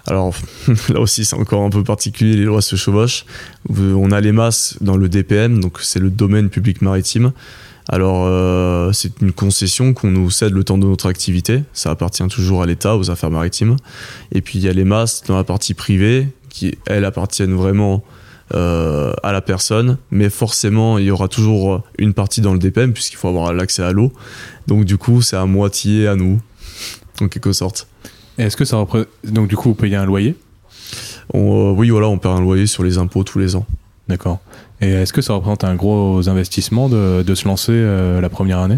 [0.05, 0.33] alors
[0.89, 3.25] là aussi c'est encore un peu particulier, les lois se chevauchent.
[3.69, 7.33] On a les mas dans le DPM, donc c'est le domaine public maritime.
[7.89, 12.27] Alors euh, c'est une concession qu'on nous cède le temps de notre activité, ça appartient
[12.27, 13.75] toujours à l'État, aux affaires maritimes.
[14.31, 18.03] Et puis il y a les mas dans la partie privée qui, elles, appartiennent vraiment
[18.53, 22.93] euh, à la personne, mais forcément il y aura toujours une partie dans le DPM
[22.93, 24.13] puisqu'il faut avoir l'accès à l'eau.
[24.67, 26.39] Donc du coup c'est à moitié à nous,
[27.21, 27.87] en quelque sorte.
[28.37, 29.09] Et est-ce que ça représente.
[29.23, 30.35] Donc, du coup, vous payez un loyer?
[31.33, 33.65] On, euh, oui, voilà, on perd un loyer sur les impôts tous les ans.
[34.07, 34.39] D'accord.
[34.79, 38.59] Et est-ce que ça représente un gros investissement de, de se lancer euh, la première
[38.59, 38.77] année?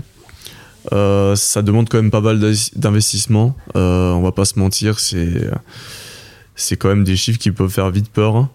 [0.91, 2.39] Ça demande quand même pas mal
[2.76, 3.55] d'investissement.
[3.76, 5.51] On va pas se mentir, c'est
[6.55, 8.47] c'est quand même des chiffres qui peuvent faire vite peur.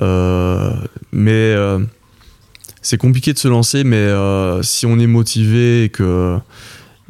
[0.00, 0.72] Euh,
[1.12, 1.78] mais euh,
[2.80, 6.38] c'est compliqué de se lancer, mais euh, si on est motivé et que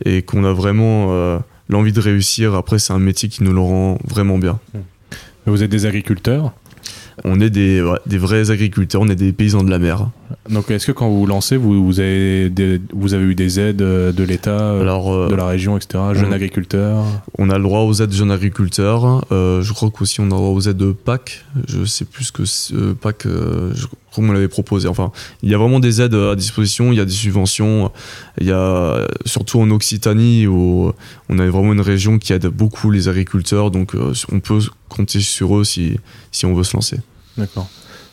[0.05, 3.99] et qu'on a vraiment l'envie de réussir, après c'est un métier qui nous le rend
[4.05, 4.59] vraiment bien.
[5.47, 6.53] Vous êtes des agriculteurs?
[7.25, 10.09] On est des, ouais, des vrais agriculteurs, on est des paysans de la mer.
[10.51, 13.61] Donc, est-ce que quand vous vous lancez, vous, vous, avez, des- vous avez eu des
[13.61, 16.03] aides euh, de l'État, euh, euh, de la région, etc.
[16.15, 17.05] Jeunes on- agriculteurs
[17.39, 19.25] On a le droit aux aides jeunes agriculteurs.
[19.33, 21.45] Euh, je crois qu'aussi on a le droit aux aides de PAC.
[21.69, 22.43] Je sais plus ce que
[22.75, 24.89] euh, PAC, je crois qu'on me l'avait proposé.
[24.89, 25.11] Enfin,
[25.43, 27.91] il y a vraiment des aides à disposition, il y a des subventions.
[28.41, 30.93] Il y a surtout en Occitanie où
[31.31, 33.71] on a vraiment une région qui aide beaucoup les agriculteurs.
[33.71, 33.95] Donc
[34.31, 34.59] on peut
[34.91, 35.99] compter sur eux si,
[36.31, 36.99] si on veut se lancer.
[37.39, 37.69] D'accord.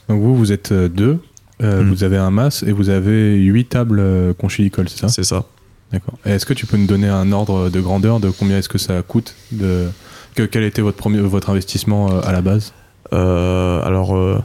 [0.08, 1.20] Donc, vous, vous êtes deux.
[1.62, 1.90] Euh, Mm.
[1.90, 5.44] Vous avez un mas et vous avez huit tables euh, conchilicoles, c'est ça C'est ça.
[5.92, 6.14] D'accord.
[6.26, 9.02] Est-ce que tu peux nous donner un ordre de grandeur de combien est-ce que ça
[9.02, 9.88] coûte de...
[10.36, 12.74] que, Quel était votre, premier, votre investissement euh, à la base
[13.12, 14.38] Euh, alors, euh,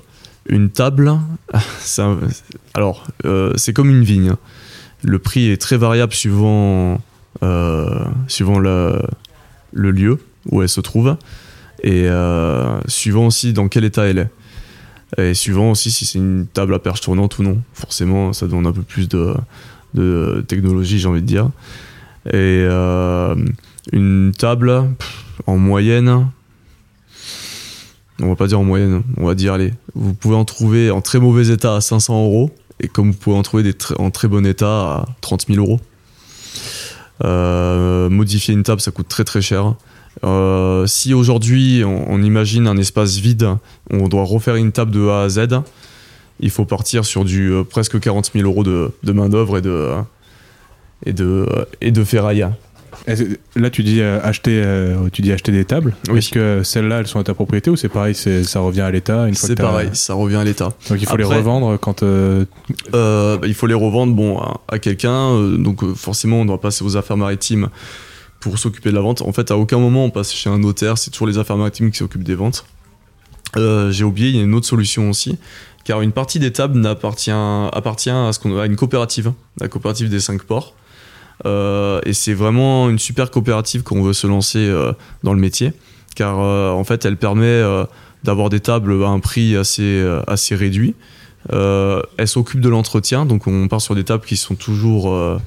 [0.48, 1.12] une table,
[1.98, 2.18] un-
[2.74, 3.06] alors
[3.56, 4.34] c'est comme une vigne.
[5.02, 6.98] Le prix est très variable suivant,
[8.26, 8.98] suivant le,
[9.72, 10.18] le lieu
[10.50, 11.16] où elle se trouve
[11.82, 12.08] et
[12.86, 14.28] suivant aussi dans quel état elle est.
[15.18, 17.62] Et suivant aussi si c'est une table à perche tournante ou non.
[17.72, 19.34] Forcément, ça demande un peu plus de,
[19.94, 21.50] de technologie, j'ai envie de dire.
[22.26, 22.32] Et
[22.68, 23.34] euh,
[23.92, 24.84] une table,
[25.46, 26.26] en moyenne,
[28.20, 31.00] on va pas dire en moyenne, on va dire, allez, vous pouvez en trouver en
[31.00, 32.50] très mauvais état à 500 euros,
[32.80, 35.80] et comme vous pouvez en trouver en très bon état à 30 000 euros.
[38.10, 39.74] modifier une table, ça coûte très très cher.
[40.86, 43.48] Si aujourd'hui on, imagine un espace vide,
[43.90, 45.48] on doit refaire une table de A à Z,
[46.40, 49.92] il faut partir sur du presque 40 000 euros de, de main-d'œuvre et de,
[51.06, 51.46] et, de,
[51.80, 52.46] et de ferraille.
[53.56, 55.94] Là, tu dis, euh, acheter, euh, tu dis acheter des tables.
[56.14, 59.26] Est-ce que celles-là, elles sont à ta propriété ou c'est pareil, ça revient à l'État
[59.32, 60.72] C'est pareil, ça revient à l'État.
[60.88, 62.02] Donc il faut les revendre quand.
[62.02, 62.44] Euh,
[62.92, 65.38] bah, il faut les revendre bon, à, quelqu'un.
[65.58, 67.68] donc forcément, on doit passer aux affaires maritimes
[68.50, 69.22] pour s'occuper de la vente.
[69.22, 71.90] En fait, à aucun moment on passe chez un notaire, c'est toujours les affaires maritimes
[71.90, 72.66] qui s'occupent des ventes.
[73.56, 75.38] J'ai oublié, il y a une autre solution aussi,
[75.84, 80.08] car une partie des tables appartient, appartient à, ce qu'on, à une coopérative, la coopérative
[80.08, 80.74] des cinq ports.
[81.46, 84.92] Euh, et c'est vraiment une super coopérative qu'on veut se lancer euh,
[85.22, 85.72] dans le métier,
[86.14, 87.62] car euh, en fait, elle permet
[88.22, 90.94] d'avoir des tables à un prix assez, assez réduit.
[91.50, 95.38] elle s'occupe de l'entretien, donc on part sur des tables qui sont toujours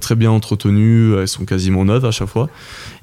[0.00, 2.48] très bien entretenues, elles sont quasiment neuves à chaque fois.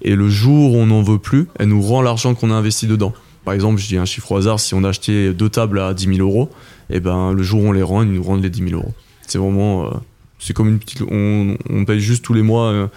[0.02, 2.88] Et le jour où on n'en veut plus, elle nous rend l'argent qu'on a investi
[2.88, 3.14] dedans.
[3.46, 5.94] Par exemple, je dis un chiffre au hasard, si on a acheté deux tables à
[5.94, 6.50] 10 000 euros,
[6.90, 8.94] et ben le jour où on les rend, ils nous rendent les 10 000 euros.
[9.28, 9.92] C'est vraiment
[10.40, 11.02] c'est comme une petite.
[11.02, 12.88] On, paye juste tous les mois euh,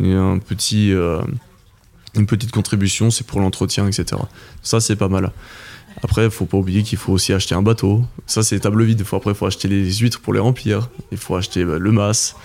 [0.00, 1.22] euh,
[2.14, 4.20] une petite contribution, c'est pour l'entretien, etc.
[4.62, 5.32] Ça, c'est pas mal.
[6.02, 8.02] Après, il faut pas oublier qu'il faut aussi acheter un bateau.
[8.26, 9.02] Ça, c'est les tables vides.
[9.12, 10.88] Après, il faut acheter les huîtres pour les remplir.
[11.12, 12.36] Il faut acheter bah, le mas.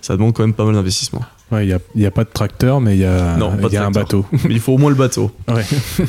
[0.00, 1.22] Ça demande quand même pas mal d'investissement.
[1.50, 3.36] Ouais, il n'y a, a, pas de tracteur, mais il y a,
[3.70, 4.24] y a un bateau.
[4.48, 5.30] il faut au moins le bateau.
[5.48, 5.64] Ouais.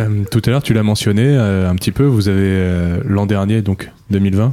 [0.00, 2.02] Euh, tout à l'heure, tu l'as mentionné un petit peu.
[2.02, 4.52] Vous avez l'an dernier, donc 2020,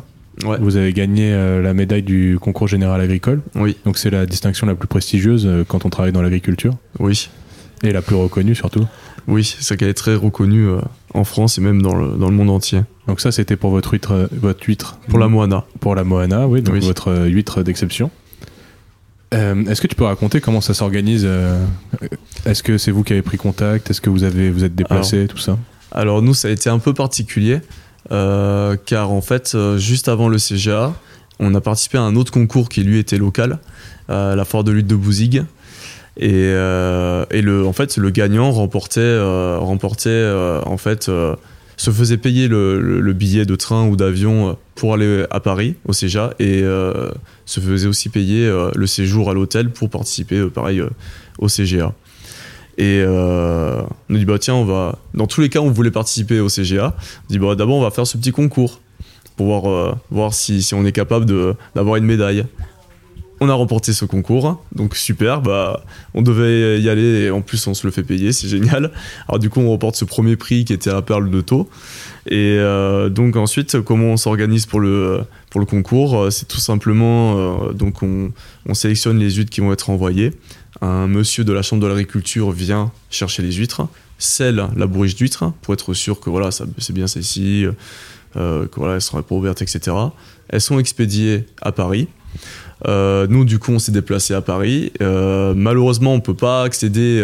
[0.59, 3.41] vous avez gagné euh, la médaille du concours général agricole.
[3.55, 3.77] Oui.
[3.85, 6.73] Donc c'est la distinction la plus prestigieuse euh, quand on travaille dans l'agriculture.
[6.99, 7.29] Oui.
[7.83, 8.85] Et la plus reconnue surtout.
[9.27, 10.81] Oui, c'est qu'elle est très reconnue euh,
[11.13, 12.81] en France et même dans le, dans le monde entier.
[13.07, 14.97] Donc ça c'était pour votre huître, votre huître.
[15.09, 15.65] Pour la Moana.
[15.79, 18.11] Pour la Moana, oui, donc votre huître d'exception.
[19.31, 21.25] Est-ce que tu peux raconter comment ça s'organise
[22.45, 25.27] Est-ce que c'est vous qui avez pris contact Est-ce que vous avez vous êtes déplacé,
[25.27, 25.57] tout ça?
[25.91, 27.61] Alors nous, ça a été un peu particulier.
[28.11, 30.93] Euh, car en fait, euh, juste avant le CGA,
[31.39, 33.59] on a participé à un autre concours qui lui était local,
[34.09, 35.43] euh, la foire de lutte de Bouzigues.
[36.21, 39.19] Et, et, le, en fait, le gagnant remportait,
[39.57, 40.31] remportait
[40.65, 41.09] en fait,
[41.77, 46.35] se faisait payer le, billet de train ou d'avion pour aller à Paris au CGA
[46.39, 46.61] et
[47.45, 50.83] se faisait aussi payer le séjour à l'hôtel pour participer, pareil,
[51.39, 51.91] au CGA.
[52.77, 54.97] Et euh, on a dit, bah tiens, on va.
[55.13, 56.95] Dans tous les cas, on voulait participer au CGA.
[56.97, 58.79] On dit, bah d'abord, on va faire ce petit concours
[59.35, 61.25] pour voir, euh, voir si, on est capable
[61.75, 62.45] d'avoir une médaille.
[63.43, 65.83] On a remporté ce concours, donc super, bah,
[66.13, 68.91] on devait y aller et en plus on se le fait payer, c'est génial.
[69.27, 71.67] Alors du coup on remporte ce premier prix qui était à Perle de Taux.
[72.27, 75.25] Et euh, donc ensuite comment on s'organise pour le,
[75.67, 76.31] concours?
[76.31, 78.31] C'est tout simplement, donc on,
[78.67, 80.33] on sélectionne les huîtres qui vont être envoyées
[80.81, 83.87] un monsieur de la chambre de l'agriculture vient chercher les huîtres,
[84.17, 87.65] scelle la bourriche d'huîtres pour être sûr que voilà, c'est bien celle-ci,
[88.35, 89.95] euh, que voilà, elles etc.
[90.49, 92.07] Elles sont expédiées à Paris.
[92.87, 94.91] Euh, nous, du coup, on s'est déplacé à Paris.
[95.01, 97.21] Euh, malheureusement, on peut pas accéder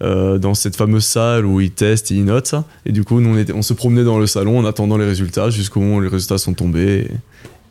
[0.00, 2.54] dans cette fameuse salle où ils testent et ils notent.
[2.86, 5.50] Et du coup, nous, on, on se promenait dans le salon en attendant les résultats
[5.50, 7.06] jusqu'au moment où les résultats sont tombés.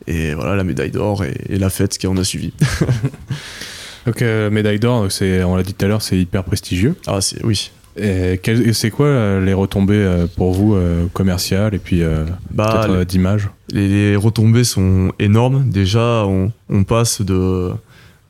[0.06, 2.52] Et, voilà, la médaille d'or et, et, la fête qui en a suivi.
[4.06, 6.96] Donc euh, médaille d'or, on l'a dit tout à l'heure, c'est hyper prestigieux.
[7.06, 7.70] Ah c'est oui.
[7.96, 8.40] Et
[8.72, 10.76] c'est quoi euh, les retombées euh, pour vous
[11.12, 12.02] commerciales et puis
[12.50, 15.68] bah, peut-être d'image les, retombées sont énormes.
[15.68, 17.70] Déjà, on, passe de,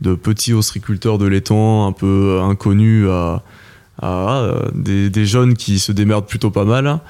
[0.00, 3.42] de petits ostriculteurs de l'étang un peu inconnus à,
[4.00, 7.00] à des, des, jeunes qui se démerdent plutôt pas mal.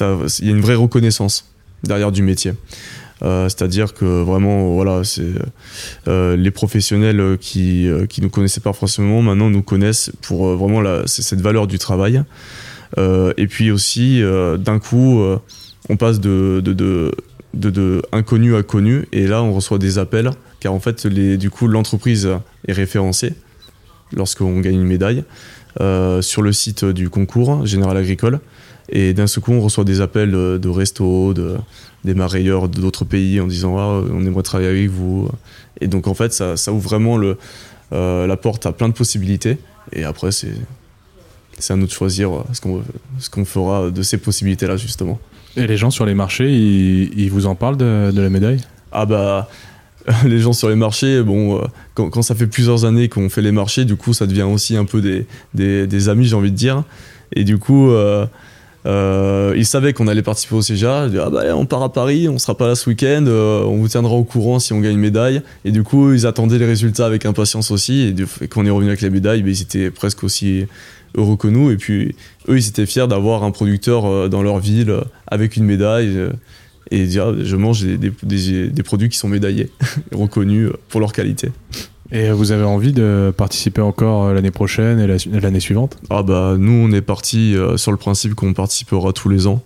[0.00, 1.50] Il y a une vraie reconnaissance
[1.82, 2.52] derrière du métier.
[3.22, 5.32] Euh, c'est-à-dire que vraiment, voilà, c'est
[6.08, 10.82] euh, les professionnels qui euh, qui nous connaissaient pas forcément maintenant nous connaissent pour vraiment
[11.06, 12.22] cette valeur du travail.
[12.98, 14.22] et puis aussi,
[14.58, 15.22] d'un coup,
[15.88, 17.12] on passe de, de,
[17.54, 21.68] de, inconnu à connu, et là, on reçoit des appels, car en fait, du coup,
[21.68, 22.28] l'entreprise
[22.66, 23.34] est référencée
[24.12, 25.24] lorsqu'on gagne une médaille
[26.20, 28.40] sur le site du concours Général Agricole.
[28.92, 31.56] Et d'un seul coup, on reçoit des appels de, de de,
[32.04, 35.28] des marailleurs d'autres pays en disant ah, on aimerait travailler avec vous.
[35.80, 37.36] Et donc en fait, ça, ça ouvre vraiment le,
[37.92, 39.58] euh, la porte à plein de possibilités.
[39.92, 40.54] Et après, c'est
[41.58, 42.82] c'est à nous de choisir ce qu'on
[43.18, 45.18] ce qu'on fera de ces possibilités-là justement.
[45.56, 48.60] Et les gens sur les marchés, ils, vous en parlent de, de, la médaille?
[48.92, 49.48] Ah bah
[50.24, 53.42] les gens sur les marchés, bon, euh, quand, quand ça fait plusieurs années qu'on fait
[53.42, 56.50] les marchés, du coup, ça devient aussi un peu des, des, des amis, j'ai envie
[56.50, 56.84] de dire.
[57.34, 58.26] Et du coup, euh,
[58.86, 61.08] Euh, ils savaient qu'on allait participer au CGA.
[61.22, 63.88] Ah bah, on part à Paris, on sera pas là ce week-end, euh, on vous
[63.88, 65.42] tiendra au courant si on gagne une médaille.
[65.64, 68.00] Et du coup, ils attendaient les résultats avec impatience aussi.
[68.00, 70.64] Et, et quand on est revenu avec la médaille, bah, ils étaient presque aussi
[71.16, 71.70] heureux que nous.
[71.70, 72.14] Et puis,
[72.48, 76.16] eux, ils étaient fiers d'avoir un producteur euh, dans leur ville euh, avec une médaille.
[76.90, 78.10] et dire, je mange des,
[78.70, 79.68] des- produits qui sont médaillés,
[80.12, 81.50] reconnus pour leur qualité.
[82.12, 85.96] Et vous avez envie de participer encore euh, l'année prochaine et l'année suivante?
[86.10, 89.62] Ah bah nous on est parti euh, sur le principe qu'on participera tous les ans.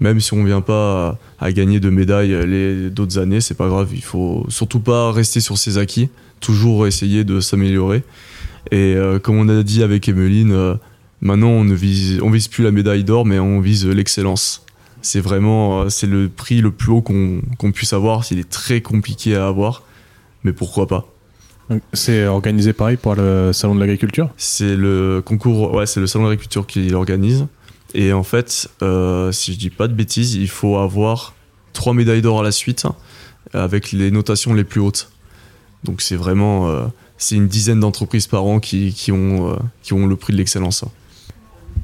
[0.00, 3.66] Même si on vient pas à, gagner de médailles euh, les d'autres années, c'est pas
[3.66, 3.90] grave.
[3.94, 8.04] Il faut surtout pas rester sur ses acquis, toujours essayer de s'améliorer.
[8.70, 10.76] Et comme on a dit avec Emeline,
[11.22, 14.62] maintenant on ne vise, on vise plus la médaille d'or, mais on vise l'excellence.
[15.00, 18.26] C'est vraiment, c'est le prix le plus haut qu'on qu'on puisse avoir.
[18.30, 19.84] Il est très compliqué à avoir,
[20.44, 21.08] mais pourquoi pas?
[21.92, 26.24] C'est organisé pareil pour le salon de l'agriculture C'est le concours, ouais, c'est le salon
[26.24, 27.46] d'agriculture qui l'organise.
[27.94, 31.34] Et en fait, euh, si je dis pas de bêtises, il faut avoir
[31.72, 32.86] trois médailles d'or à la suite
[33.52, 35.10] avec les notations les plus hautes.
[35.84, 36.84] Donc c'est vraiment, euh,
[37.16, 40.38] c'est une dizaine d'entreprises par an qui, qui ont, euh, qui ont le prix de
[40.38, 40.84] l'excellence.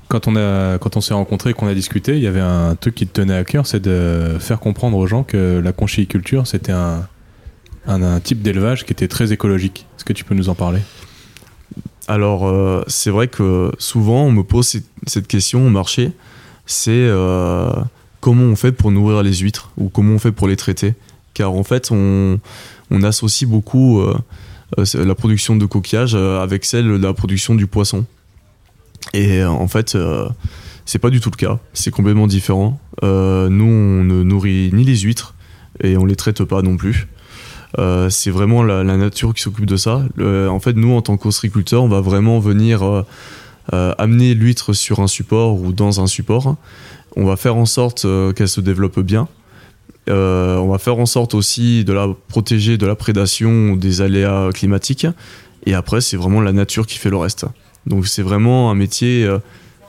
[0.09, 2.75] Quand on, a, quand on s'est rencontrés et qu'on a discuté, il y avait un
[2.75, 6.47] truc qui te tenait à cœur, c'est de faire comprendre aux gens que la conchyliculture,
[6.47, 7.07] c'était un,
[7.87, 9.87] un, type d'élevage qui était très écologique.
[9.97, 10.81] Est-ce que tu peux nous en parler?
[12.07, 16.13] Alors, euh, c'est vrai que souvent, on me pose cette- question au marché,
[16.67, 17.71] c'est euh,
[18.21, 20.95] comment on fait pour nourrir les huîtres ou comment on fait pour les traiter?
[21.33, 22.39] Car en fait, on,
[23.03, 24.15] associe beaucoup euh,
[24.95, 28.05] la production de coquillages avec celle de la production du poisson.
[29.13, 29.97] Et en fait,
[30.87, 32.79] c'est pas du tout le cas, c'est complètement différent.
[33.03, 35.35] Nous, on ne nourrit ni les huîtres
[35.83, 37.09] et on les traite pas non plus.
[37.79, 40.03] Euh, c'est vraiment la, nature qui s'occupe de ça.
[40.21, 43.03] En fait, nous, en tant qu'ostréiculteurs, on va vraiment venir euh,
[43.73, 46.57] euh, amener l'huître sur un support ou dans un support.
[47.17, 49.29] On va faire en sorte qu'elle se développe bien.
[50.09, 54.51] On va faire en sorte aussi de la protéger de la prédation ou des aléas
[54.53, 55.07] climatiques.
[55.67, 57.47] Et après, c'est vraiment la nature qui fait le reste.
[57.87, 59.29] Donc, c'est vraiment un métier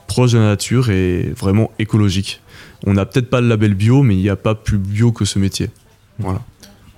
[0.06, 2.40] proche de la nature et vraiment écologique.
[2.86, 5.24] On n'a peut-être pas le label bio, mais il n'y a pas plus bio que
[5.24, 5.70] ce métier.
[6.18, 6.40] Voilà.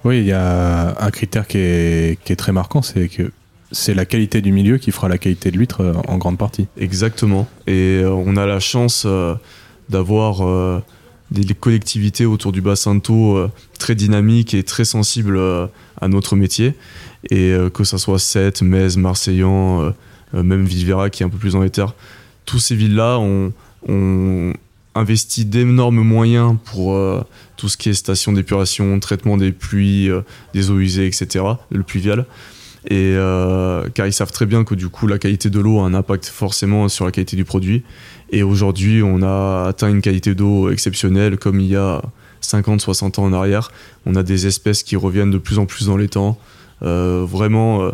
[0.04, 3.30] Oui, il y a un critère qui est, très marquant, c'est que
[3.72, 6.66] c'est la qualité du milieu qui fera la qualité de l'huître euh, en grande partie.
[6.78, 7.46] Exactement.
[7.66, 9.34] Et euh, on a la chance euh,
[9.90, 10.82] d'avoir
[11.30, 15.38] des, collectivités autour du bassin de Thau très dynamiques et très sensibles
[16.00, 16.74] à notre métier.
[17.30, 19.94] Et que ça soit Sète, Metz, Marseillan,
[20.34, 21.94] même Villevera qui est un peu plus les terres,
[22.44, 23.52] tous ces villes-là ont,
[23.88, 24.52] ont
[24.98, 27.24] investi d'énormes moyens pour euh,
[27.56, 30.22] tout ce qui est station d'épuration, traitement des pluies, euh,
[30.54, 32.26] des eaux usées, etc., le pluvial.
[32.86, 35.84] Et euh, car ils savent très bien que du coup la qualité de l'eau a
[35.84, 37.82] un impact forcément sur la qualité du produit.
[38.30, 42.02] Et aujourd'hui, on a atteint une qualité d'eau exceptionnelle comme il y a
[42.42, 43.70] 50-60 ans en arrière.
[44.06, 46.38] On a des espèces qui reviennent de plus en plus dans les temps.
[46.80, 47.90] Vraiment,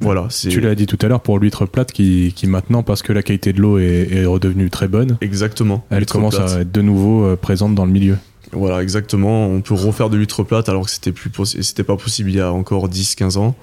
[0.00, 0.28] voilà.
[0.30, 3.22] Tu l'as dit tout à l'heure pour l'huître plate qui, qui maintenant, parce que la
[3.22, 5.84] qualité de l'eau est, est redevenue très bonne, Exactement.
[5.90, 6.50] elle commence plate.
[6.50, 8.16] à être de nouveau euh, présente dans le milieu.
[8.52, 9.46] Voilà, exactement.
[9.46, 11.30] On peut refaire de l'huître plate alors que c'était plus
[11.62, 13.54] c'était pas possible il y a encore 10-15 ans.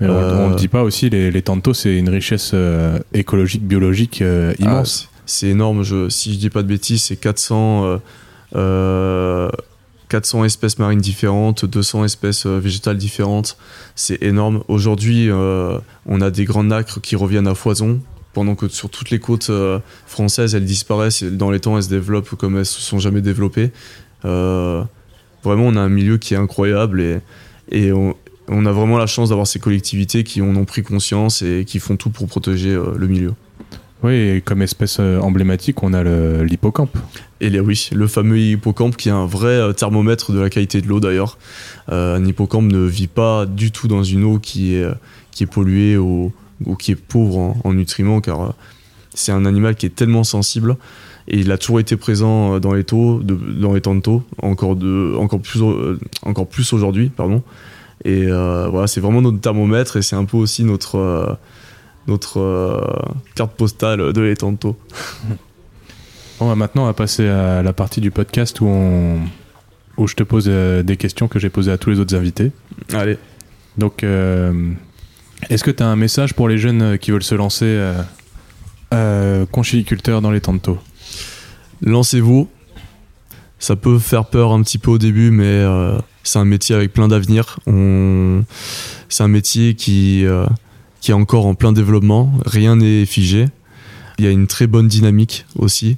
[0.00, 2.98] Mais on- Euh, on ne dit pas aussi, les, les tantos, c'est une richesse euh,
[3.12, 5.08] écologique, biologique euh, immense.
[5.10, 5.82] Ah, c'est- énorme.
[5.82, 7.96] Je, si je dis pas de bêtises, c'est 400, euh,
[8.54, 9.48] euh,
[10.08, 13.56] 400 espèces marines différentes, 200 espèces euh, végétales différentes.
[13.94, 14.62] C'est énorme.
[14.68, 18.00] Aujourd'hui, euh, on a des grands nacres qui reviennent à foison.
[18.32, 21.22] Pendant que sur toutes les côtes euh, françaises, elles disparaissent.
[21.22, 23.70] Dans les temps, elles se développent comme elles se sont jamais développées.
[24.24, 27.22] Vraiment, on a un milieu qui est incroyable
[27.70, 28.14] et, on,
[28.48, 31.78] on a vraiment la chance d'avoir ces collectivités qui en ont pris conscience et qui
[31.78, 33.34] font tout pour protéger le milieu.
[34.04, 36.04] Oui, et comme espèce euh, emblématique, on a
[36.44, 36.96] l'hippocampe.
[37.40, 40.80] Et les- oui, le fameux hippocampe qui est un vrai euh, thermomètre de la qualité
[40.80, 41.36] de l'eau d'ailleurs.
[41.90, 44.86] Euh, un hippocampe ne vit pas du tout dans une eau qui est,
[45.32, 46.32] qui est polluée ou,
[46.64, 48.54] ou qui est pauvre en, en nutriments car
[49.14, 50.76] c'est un animal qui est tellement sensible
[51.26, 54.76] et il a toujours été présent dans les taux, dans les temps de taux, encore,
[54.76, 55.60] de, encore plus,
[56.22, 57.42] encore plus aujourd'hui, pardon.
[58.04, 61.36] Et voilà, c'est vraiment notre thermomètre et c'est un peu aussi notre,
[62.08, 62.80] notre euh,
[63.34, 64.76] carte postale de de taux.
[66.38, 69.18] Bon, bah, maintenant, on va passer à la partie du podcast où, on,
[69.96, 72.52] où je te pose euh, des questions que j'ai posées à tous les autres invités.
[72.92, 73.18] Allez.
[73.76, 74.70] Donc, euh,
[75.50, 77.76] est-ce que tu as un message pour les jeunes qui veulent se lancer
[79.52, 80.78] conchiliculteurs dans les tantos
[81.82, 82.48] lancez-vous.
[83.58, 85.64] Ça peut faire peur un petit peu au début, mais
[86.22, 87.58] c'est un métier avec plein d'avenir.
[87.66, 88.44] On...
[89.08, 90.24] C'est un métier qui,
[91.00, 92.32] qui est encore en plein développement.
[92.44, 93.46] Rien n'est figé.
[94.18, 95.96] Il y a une très bonne dynamique aussi.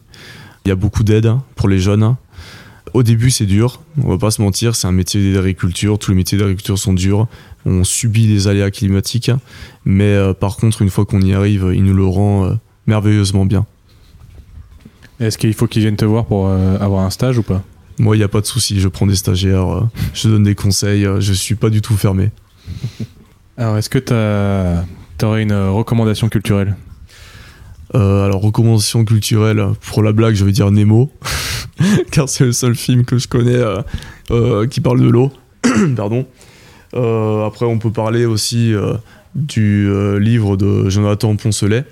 [0.65, 2.17] Il y a beaucoup d'aide pour les jeunes.
[2.93, 6.17] Au début, c'est dur, on va pas se mentir, c'est un métier d'agriculture, tous les
[6.17, 7.29] métiers d'agriculture sont durs,
[7.65, 9.31] on subit les aléas climatiques,
[9.85, 12.55] mais euh, par contre, une fois qu'on y arrive, il nous le rend euh,
[12.89, 13.65] merveilleusement bien.
[15.21, 17.63] Est-ce qu'il faut qu'ils viennent te voir pour euh, avoir un stage ou pas?
[17.99, 21.07] Moi, il n'y a pas de souci, je prends des stagiaires, je donne des conseils,
[21.21, 22.31] je suis pas du tout fermé.
[23.61, 24.15] Alors, est-ce que tu
[25.27, 26.77] aurais une recommandation culturelle?
[27.93, 31.13] Alors, recommandation culturelle, pour la blague, je vais dire Nemo.
[32.11, 33.83] car c'est le seul film que je connais euh,
[34.31, 35.31] euh, qui parle de l'eau.
[35.97, 36.27] Pardon.
[36.95, 38.73] Euh, après, on peut parler aussi
[39.35, 41.85] du livre de Jonathan Poncelet,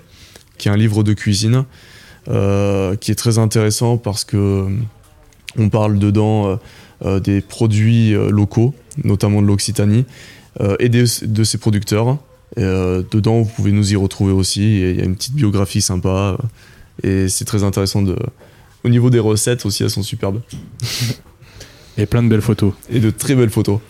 [0.56, 1.66] qui est un livre de cuisine,
[2.24, 4.66] qui est très intéressant parce que
[5.58, 6.58] on parle dedans
[7.04, 10.04] des produits locaux, notamment de l'Occitanie,
[10.78, 11.04] et de
[11.44, 12.18] ses producteurs.
[12.56, 14.80] Et, dedans, vous pouvez nous y retrouver aussi.
[14.80, 16.36] Il y a une petite biographie sympa.
[17.02, 18.16] et c'est très intéressant de,
[18.84, 20.40] au niveau des recettes aussi, elles sont superbes.
[21.98, 22.72] Et plein de belles photos.
[22.90, 23.80] Et de très belles photos.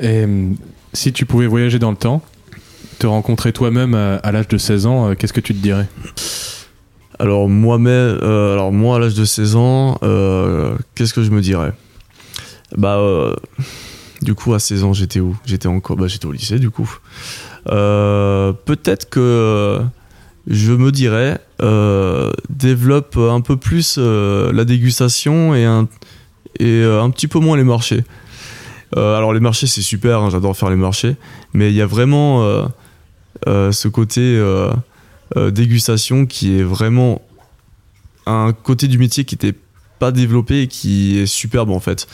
[0.00, 0.56] Et hum,
[0.92, 2.22] si tu pouvais voyager dans le temps,
[2.98, 5.86] te rencontrer toi-même à, l'âge de 16 ans, euh, qu'est-ce que tu te dirais?
[7.18, 11.40] Alors moi-même, euh, alors moi à l'âge de 16 ans, euh, qu'est-ce que je me
[11.40, 11.72] dirais?
[12.76, 12.98] Bah,
[14.22, 15.36] du coup à 16 ans j'étais où?
[15.44, 16.98] J'étais encore, bah j'étais au lycée du coup.
[17.64, 19.82] Peut-être que
[20.46, 25.88] je me dirais, euh, développe un peu plus euh, la dégustation et, un,
[26.58, 28.04] et euh, un petit peu moins les marchés.
[28.96, 31.16] alors les marchés c'est super, hein, j'adore faire les marchés,
[31.52, 32.68] mais il y a vraiment
[33.46, 34.42] ce côté
[35.36, 37.22] dégustation qui est vraiment
[38.26, 39.56] un côté du métier qui n'était
[39.98, 42.08] pas développé et qui est superbe en fait.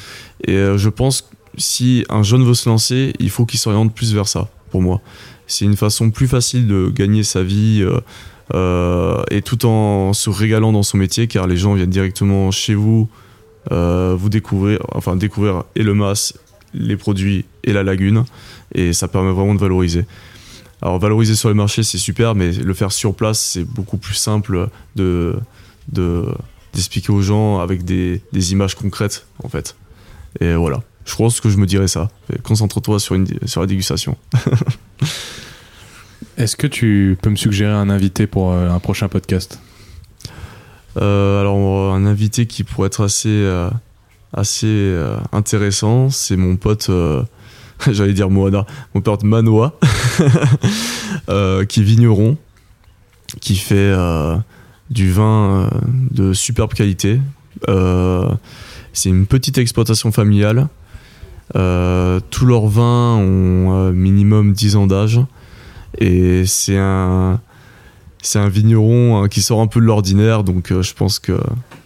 [0.46, 4.28] Et je pense si un jeune veut se lancer, il faut qu'il s'oriente plus vers
[4.28, 5.00] ça, pour moi.
[5.46, 8.00] C'est une façon plus facile de gagner sa vie euh,
[8.54, 12.74] euh, et tout en se régalant dans son métier car les gens viennent directement chez
[12.74, 13.09] vous
[13.72, 16.34] euh, vous découvrir enfin découvrir et le mas
[16.74, 18.24] les produits et la lagune
[18.74, 20.04] et ça permet vraiment de valoriser.
[20.82, 24.14] Alors valoriser sur le marché c'est super mais le faire sur place c'est beaucoup plus
[24.14, 25.36] simple de
[26.72, 29.76] d'expliquer aux gens avec des, des images concrètes en fait.
[30.40, 32.11] Et voilà je pense que je me dirais ça.
[32.42, 34.16] Concentre-toi sur, sur la dégustation.
[36.36, 39.61] Est-ce que tu peux me suggérer un invité pour euh, un prochain podcast?
[40.98, 43.70] Euh, Alors, un invité qui pourrait être assez, euh,
[44.34, 44.94] assez
[45.32, 46.90] intéressant, c'est mon pote,
[47.90, 49.78] j'allais dire Moana, mon pote Manoa,
[51.68, 52.36] qui est vigneron,
[53.40, 53.94] qui fait
[54.90, 55.70] du vin
[56.11, 57.20] de superbe qualité.
[58.92, 60.68] c'est une petite exploitation familiale.
[61.55, 65.20] Euh, tous leurs vins ont euh, minimum 10 ans d'âge.
[65.99, 67.40] Et c'est un,
[68.22, 71.38] c'est un vigneron hein, qui sort un peu de l'ordinaire, donc euh, je pense que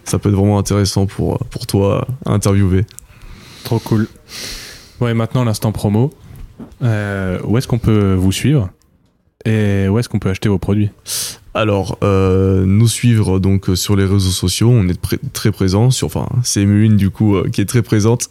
[0.03, 2.85] ça peut être vraiment intéressant pour, pour toi à interviewer.
[3.63, 4.07] Trop cool.
[4.99, 6.11] Ouais, maintenant l'instant promo.
[6.81, 8.69] où est-ce qu'on peut vous suivre?
[9.45, 10.89] Et où est-ce qu'on peut acheter vos produits?
[11.53, 14.99] Alors, euh, nous suivre donc sur les réseaux sociaux, on est
[15.33, 15.91] très présent.
[15.91, 18.29] Sur, enfin, c'est Emeline du coup euh, qui est très présente.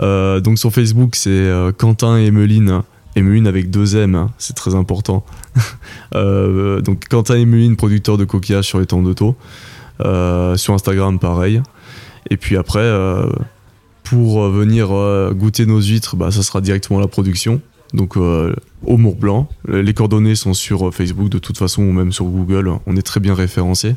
[0.00, 2.82] Euh, donc sur Facebook, c'est Quentin et Emeline.
[3.16, 5.24] Emeline avec deux M, hein, c'est très important.
[6.12, 9.36] donc Quentin et Emeline, producteur de coquillages sur les temps d'auto.
[10.00, 11.60] sur Instagram, pareil.
[12.30, 12.90] Et puis après,
[14.04, 14.88] pour venir
[15.34, 17.60] goûter nos huîtres, bah, ça sera directement la production
[17.94, 19.48] donc euh, au Mour Blanc.
[19.68, 23.02] Les coordonnées sont sur euh, Facebook de toute façon ou même sur Google, on est
[23.02, 23.94] très bien référencé.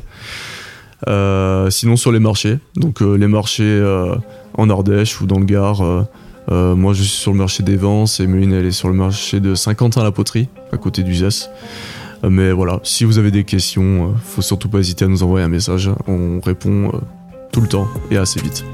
[1.06, 3.82] Euh, sinon sur les marchés, donc les marchés
[4.54, 5.82] en Ardèche ou dans le Gard.
[6.48, 9.40] moi je suis sur le marché des Vents et Méline elle est sur le marché
[9.40, 11.50] de Saint-Quentin-la-Poterie, à côté du ZES.
[12.28, 15.48] Mais voilà, si vous avez des questions, faut surtout pas hésiter à nous envoyer un
[15.48, 15.88] message.
[16.08, 16.90] On répond
[17.52, 18.64] tout le temps et assez vite.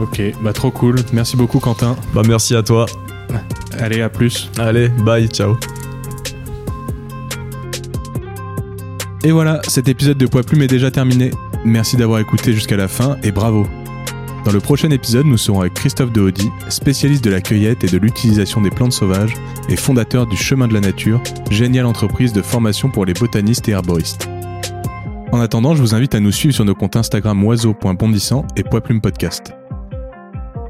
[0.00, 0.96] ok, bah trop cool.
[1.12, 1.94] Merci beaucoup Quentin.
[2.12, 2.86] Bah merci à toi.
[3.78, 4.50] Allez, à plus.
[4.58, 5.56] Allez, bye, ciao.
[9.24, 11.30] Et voilà, cet épisode de Poids Plume est déjà terminé.
[11.64, 13.66] Merci d'avoir écouté jusqu'à la fin et bravo.
[14.44, 16.32] Dans le prochain épisode, nous serons avec Christophe de
[16.68, 19.34] spécialiste de la cueillette et de l'utilisation des plantes sauvages
[19.68, 21.20] et fondateur du Chemin de la Nature,
[21.50, 24.28] géniale entreprise de formation pour les botanistes et herboristes.
[25.32, 28.80] En attendant, je vous invite à nous suivre sur nos comptes Instagram oiseau.bondissant et Poids
[28.80, 29.52] Plume Podcast.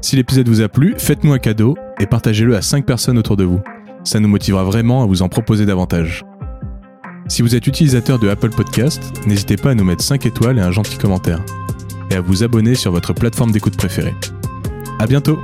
[0.01, 3.43] Si l'épisode vous a plu, faites-nous un cadeau et partagez-le à 5 personnes autour de
[3.43, 3.61] vous.
[4.03, 6.23] Ça nous motivera vraiment à vous en proposer davantage.
[7.27, 10.61] Si vous êtes utilisateur de Apple Podcast, n'hésitez pas à nous mettre 5 étoiles et
[10.61, 11.43] un gentil commentaire.
[12.09, 14.15] Et à vous abonner sur votre plateforme d'écoute préférée.
[14.99, 15.39] À bientôt!